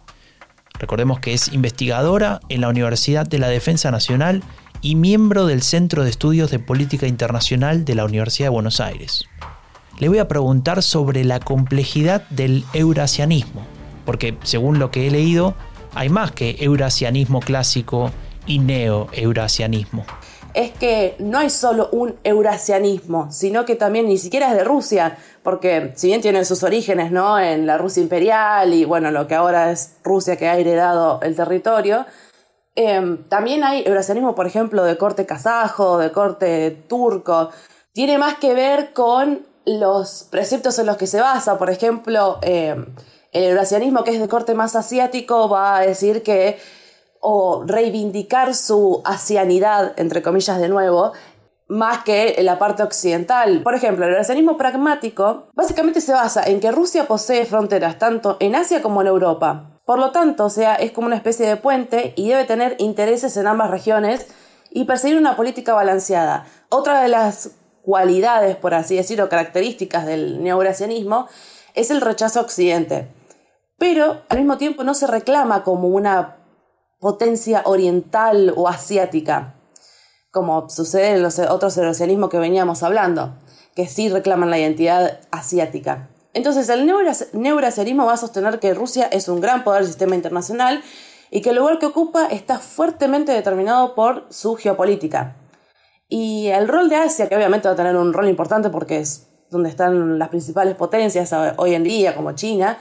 Recordemos 0.78 1.20
que 1.20 1.34
es 1.34 1.52
investigadora 1.54 2.40
en 2.50 2.62
la 2.62 2.70
Universidad 2.70 3.26
de 3.26 3.40
la 3.40 3.48
Defensa 3.48 3.90
Nacional 3.90 4.44
y 4.80 4.94
miembro 4.94 5.48
del 5.48 5.64
Centro 5.64 6.04
de 6.04 6.12
Estudios 6.12 6.52
de 6.52 6.60
Política 6.60 7.08
Internacional 7.08 7.84
de 7.84 7.96
la 7.96 8.06
Universidad 8.06 8.46
de 8.46 8.52
Buenos 8.52 8.80
Aires. 8.80 9.26
Le 9.98 10.08
voy 10.08 10.20
a 10.20 10.28
preguntar 10.28 10.84
sobre 10.84 11.24
la 11.24 11.40
complejidad 11.40 12.30
del 12.30 12.64
eurasianismo, 12.74 13.66
porque 14.06 14.38
según 14.44 14.78
lo 14.78 14.92
que 14.92 15.08
he 15.08 15.10
leído, 15.10 15.56
hay 15.96 16.10
más 16.10 16.32
que 16.32 16.58
eurasianismo 16.60 17.40
clásico 17.40 18.12
y 18.46 18.60
neo-eurasianismo. 18.60 20.06
Es 20.54 20.72
que 20.72 21.16
no 21.20 21.40
hay 21.40 21.50
solo 21.50 21.90
un 21.92 22.20
eurasianismo, 22.24 23.32
sino 23.32 23.66
que 23.66 23.76
también 23.76 24.08
ni 24.08 24.18
siquiera 24.18 24.50
es 24.52 24.58
de 24.58 24.64
Rusia, 24.64 25.18
porque 25.44 25.94
si 25.96 26.08
bien 26.08 26.22
tiene 26.22 26.44
sus 26.46 26.64
orígenes 26.64 27.12
¿no? 27.12 27.40
en 27.40 27.66
la 27.66 27.78
Rusia 27.78 28.04
imperial 28.04 28.74
y 28.74 28.86
bueno, 28.86 29.12
lo 29.12 29.28
que 29.28 29.36
ahora 29.36 29.72
es 29.72 29.96
Rusia 30.04 30.36
que 30.36 30.48
ha 30.48 30.58
heredado 30.58 31.20
el 31.22 31.36
territorio, 31.36 32.06
Em, 32.76 33.24
también 33.26 33.64
hay 33.64 33.84
eurasianismo, 33.86 34.34
por 34.34 34.48
ejemplo, 34.48 34.84
de 34.84 34.98
corte 34.98 35.26
kazajo, 35.26 35.98
de 35.98 36.12
corte 36.12 36.72
turco. 36.88 37.50
Tiene 37.94 38.18
más 38.18 38.36
que 38.38 38.54
ver 38.54 38.94
con 38.94 39.46
los 39.66 40.28
preceptos 40.32 40.80
en 40.80 40.86
los 40.86 40.98
que 40.98 41.08
se 41.08 41.20
basa. 41.20 41.58
Por 41.58 41.70
ejemplo, 41.70 42.40
em, 42.42 42.86
el 43.34 43.44
eurasianismo, 43.44 44.04
que 44.04 44.12
es 44.12 44.22
de 44.22 44.28
corte 44.28 44.54
más 44.56 44.76
asiático, 44.76 45.50
va 45.50 45.78
a 45.78 45.82
decir 45.82 46.24
que, 46.24 46.60
o 47.22 47.64
reivindicar 47.66 48.54
su 48.54 49.02
asianidad, 49.06 49.94
entre 49.98 50.22
comillas 50.22 50.60
de 50.60 50.68
nuevo, 50.68 51.14
más 51.68 52.04
que 52.04 52.36
la 52.42 52.60
parte 52.60 52.84
occidental. 52.84 53.62
Por 53.64 53.76
ejemplo, 53.76 54.06
el 54.06 54.12
eurasianismo 54.12 54.58
pragmático 54.58 55.48
básicamente 55.54 56.02
se 56.02 56.12
basa 56.12 56.44
en 56.44 56.60
que 56.60 56.72
Rusia 56.72 57.08
posee 57.08 57.46
fronteras 57.46 57.98
tanto 57.98 58.36
en 58.42 58.56
Asia 58.56 58.82
como 58.82 59.02
en 59.02 59.08
Europa. 59.08 59.80
Por 59.86 60.00
lo 60.00 60.12
tanto, 60.12 60.46
o 60.46 60.50
sea, 60.50 60.76
es 60.76 60.92
como 60.92 61.08
una 61.08 61.16
especie 61.16 61.48
de 61.48 61.56
puente 61.56 62.14
y 62.18 62.28
debe 62.28 62.44
tener 62.44 62.76
intereses 62.80 63.38
en 63.38 63.48
ambas 63.48 63.72
regiones 63.72 64.28
y 64.70 64.84
perseguir 64.84 65.18
una 65.18 65.36
política 65.36 65.74
balanceada. 65.74 66.46
Otra 66.70 67.02
de 67.02 67.08
las 67.08 67.52
cualidades, 67.84 68.56
por 68.56 68.74
así 68.74 68.96
decirlo, 68.96 69.30
características 69.30 70.06
del 70.06 70.44
neoeurasianismo 70.44 71.28
es 71.74 71.92
el 71.92 72.02
rechazo 72.02 72.40
a 72.40 72.44
Occidente. 72.44 73.08
Pero 73.78 74.22
al 74.30 74.38
mismo 74.40 74.58
tiempo 74.58 74.84
no 74.84 74.94
se 74.94 75.08
reclama 75.08 75.64
como 75.64 75.88
una 75.88 76.41
potencia 77.02 77.64
oriental 77.66 78.54
o 78.56 78.70
asiática 78.70 79.56
como 80.32 80.70
sucede 80.70 81.10
en 81.10 81.22
los 81.22 81.38
otros 81.40 81.78
eurasianismos 81.78 82.30
que 82.30 82.40
veníamos 82.40 82.84
hablando, 82.84 83.36
que 83.76 83.88
sí 83.88 84.10
reclaman 84.10 84.50
la 84.50 84.58
identidad 84.58 85.20
asiática. 85.30 86.10
Entonces, 86.34 86.70
el 86.70 86.86
neurasianismo 87.34 88.06
va 88.06 88.14
a 88.14 88.18
sostener 88.18 88.60
que 88.60 88.74
Rusia 88.74 89.08
es 89.08 89.28
un 89.28 89.42
gran 89.42 89.66
poder 89.66 89.82
del 89.82 89.90
sistema 89.90 90.16
internacional 90.16 90.82
y 91.30 91.42
que 91.42 91.50
el 91.50 91.58
lugar 91.58 91.80
que 91.80 91.88
ocupa 91.88 92.28
está 92.28 92.60
fuertemente 92.60 93.34
determinado 93.34 93.94
por 93.94 94.28
su 94.30 94.56
geopolítica. 94.56 95.36
Y 96.08 96.48
el 96.48 96.70
rol 96.70 96.90
de 96.90 96.96
Asia, 96.96 97.28
que 97.28 97.36
obviamente 97.36 97.68
va 97.68 97.74
a 97.74 97.78
tener 97.78 97.98
un 97.98 98.14
rol 98.14 98.30
importante 98.30 98.70
porque 98.70 99.00
es 99.00 99.28
donde 99.50 99.70
están 99.70 100.18
las 100.18 100.30
principales 100.30 100.76
potencias 100.76 101.34
hoy 101.58 101.74
en 101.74 101.84
día, 101.84 102.16
como 102.16 102.32
China, 102.34 102.78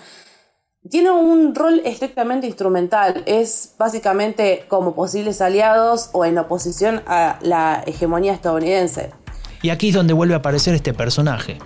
tiene 0.88 1.10
un 1.10 1.54
rol 1.54 1.82
estrictamente 1.84 2.46
instrumental, 2.46 3.22
es 3.26 3.74
básicamente 3.78 4.64
como 4.68 4.94
posibles 4.94 5.42
aliados 5.42 6.08
o 6.12 6.24
en 6.24 6.38
oposición 6.38 7.02
a 7.06 7.38
la 7.42 7.82
hegemonía 7.86 8.32
estadounidense. 8.32 9.10
Y 9.62 9.68
aquí 9.68 9.90
es 9.90 9.94
donde 9.94 10.14
vuelve 10.14 10.34
a 10.34 10.38
aparecer 10.38 10.74
este 10.74 10.94
personaje. 10.94 11.58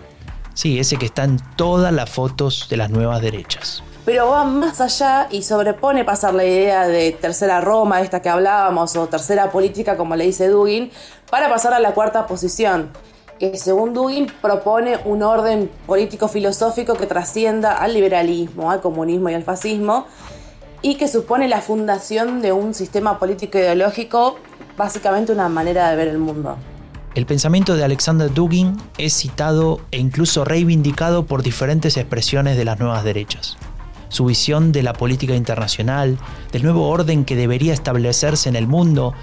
Sí, 0.54 0.80
ese 0.80 0.96
que 0.96 1.06
está 1.06 1.24
en 1.24 1.38
todas 1.56 1.92
las 1.92 2.10
fotos 2.10 2.66
de 2.68 2.76
las 2.76 2.90
nuevas 2.90 3.20
derechas. 3.20 3.84
Pero 4.04 4.28
va 4.28 4.44
más 4.44 4.80
allá 4.80 5.28
y 5.30 5.42
sobrepone 5.42 6.04
pasar 6.04 6.34
la 6.34 6.44
idea 6.44 6.86
de 6.86 7.12
tercera 7.12 7.60
Roma, 7.60 8.00
esta 8.02 8.20
que 8.20 8.28
hablábamos, 8.28 8.96
o 8.96 9.06
tercera 9.06 9.50
política, 9.50 9.96
como 9.96 10.16
le 10.16 10.24
dice 10.24 10.48
Dugin, 10.48 10.90
para 11.30 11.48
pasar 11.48 11.72
a 11.72 11.78
la 11.78 11.94
cuarta 11.94 12.26
posición, 12.26 12.90
según 13.54 13.94
Dugin 13.94 14.26
propone 14.40 14.98
un 15.04 15.22
orden 15.22 15.70
político-filosófico 15.86 16.94
que 16.94 17.06
trascienda 17.06 17.76
al 17.76 17.94
liberalismo, 17.94 18.70
al 18.70 18.80
comunismo 18.80 19.30
y 19.30 19.34
al 19.34 19.42
fascismo, 19.42 20.06
y 20.82 20.96
que 20.96 21.08
supone 21.08 21.48
la 21.48 21.60
fundación 21.60 22.42
de 22.42 22.52
un 22.52 22.74
sistema 22.74 23.18
político 23.18 23.58
ideológico, 23.58 24.36
básicamente 24.76 25.32
una 25.32 25.48
manera 25.48 25.90
de 25.90 25.96
ver 25.96 26.08
el 26.08 26.18
mundo. 26.18 26.56
El 27.14 27.26
pensamiento 27.26 27.76
de 27.76 27.84
Alexander 27.84 28.32
Dugin 28.32 28.76
es 28.98 29.14
citado 29.14 29.80
e 29.92 29.98
incluso 29.98 30.44
reivindicado 30.44 31.26
por 31.26 31.42
diferentes 31.42 31.96
expresiones 31.96 32.56
de 32.56 32.64
las 32.64 32.80
nuevas 32.80 33.04
derechas. 33.04 33.56
Su 34.08 34.26
visión 34.26 34.72
de 34.72 34.82
la 34.82 34.92
política 34.92 35.34
internacional, 35.34 36.18
del 36.52 36.64
nuevo 36.64 36.88
orden 36.88 37.24
que 37.24 37.36
debería 37.36 37.72
establecerse 37.72 38.48
en 38.48 38.56
el 38.56 38.66
mundo 38.66 39.14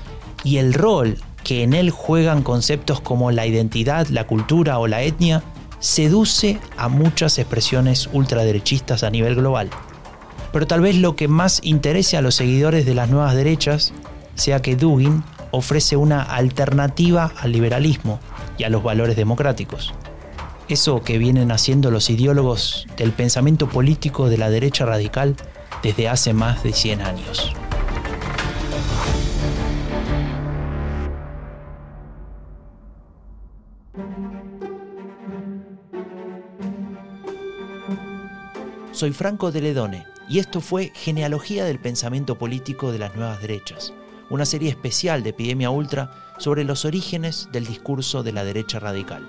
y 0.44 0.58
el 0.58 0.74
rol 0.74 1.18
que 1.44 1.64
en 1.64 1.74
él 1.74 1.90
juegan 1.90 2.44
conceptos 2.44 3.02
como 3.02 3.32
la 3.32 3.46
identidad, 3.46 4.08
la 4.08 4.28
cultura 4.28 4.80
o 4.80 4.88
la 4.88 5.02
etnia, 5.02 5.44
seduce 5.80 6.60
a 6.78 6.88
muchas 6.88 7.38
expresiones 7.40 8.10
ultraderechistas 8.14 9.04
a 9.04 9.10
nivel 9.10 9.36
global. 9.36 9.70
Pero 10.54 10.68
tal 10.68 10.82
vez 10.82 10.98
lo 10.98 11.16
que 11.16 11.28
más 11.28 11.60
interese 11.64 12.18
a 12.18 12.22
los 12.22 12.36
seguidores 12.36 12.86
de 12.86 12.94
las 12.94 13.10
nuevas 13.10 13.36
derechas 13.36 13.94
sea 14.36 14.62
que 14.62 14.76
Dugin 14.76 15.24
ofrece 15.52 15.96
una 15.96 16.22
alternativa 16.22 17.32
al 17.38 17.52
liberalismo 17.52 18.20
y 18.58 18.64
a 18.64 18.70
los 18.70 18.84
valores 18.84 19.16
democráticos. 19.16 19.94
Eso 20.68 21.02
que 21.02 21.18
vienen 21.18 21.52
haciendo 21.52 21.92
los 21.92 22.10
ideólogos 22.10 22.88
del 22.96 23.12
pensamiento 23.12 23.68
político 23.68 24.30
de 24.30 24.38
la 24.38 24.50
derecha 24.50 24.86
radical 24.86 25.36
desde 25.84 26.08
hace 26.08 26.34
más 26.34 26.64
de 26.64 26.74
100 26.74 27.02
años. 27.02 27.54
Soy 39.02 39.14
Franco 39.14 39.52
de 39.52 39.62
Ledone 39.62 40.06
y 40.30 40.38
esto 40.38 40.62
fue 40.62 40.92
Genealogía 40.94 41.66
del 41.66 41.80
Pensamiento 41.80 42.38
Político 42.38 42.92
de 42.92 43.00
las 43.00 43.16
Nuevas 43.16 43.42
Derechas, 43.42 43.96
una 44.30 44.46
serie 44.46 44.70
especial 44.70 45.24
de 45.24 45.32
Epidemia 45.32 45.72
Ultra 45.72 46.12
sobre 46.38 46.66
los 46.66 46.86
orígenes 46.86 47.50
del 47.52 47.66
discurso 47.66 48.22
de 48.22 48.32
la 48.32 48.44
derecha 48.44 48.78
radical. 48.80 49.28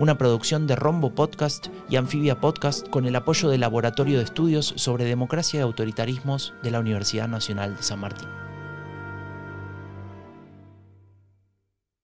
Una 0.00 0.18
producción 0.18 0.66
de 0.66 0.74
Rombo 0.74 1.14
Podcast 1.14 1.68
y 1.88 1.94
Anfibia 1.94 2.40
Podcast 2.40 2.88
con 2.88 3.06
el 3.06 3.14
apoyo 3.14 3.48
del 3.48 3.60
Laboratorio 3.60 4.18
de 4.18 4.24
Estudios 4.24 4.74
sobre 4.74 5.04
Democracia 5.04 5.60
y 5.60 5.62
Autoritarismos 5.62 6.54
de 6.64 6.72
la 6.72 6.80
Universidad 6.80 7.28
Nacional 7.28 7.76
de 7.76 7.84
San 7.84 8.00
Martín. 8.00 8.45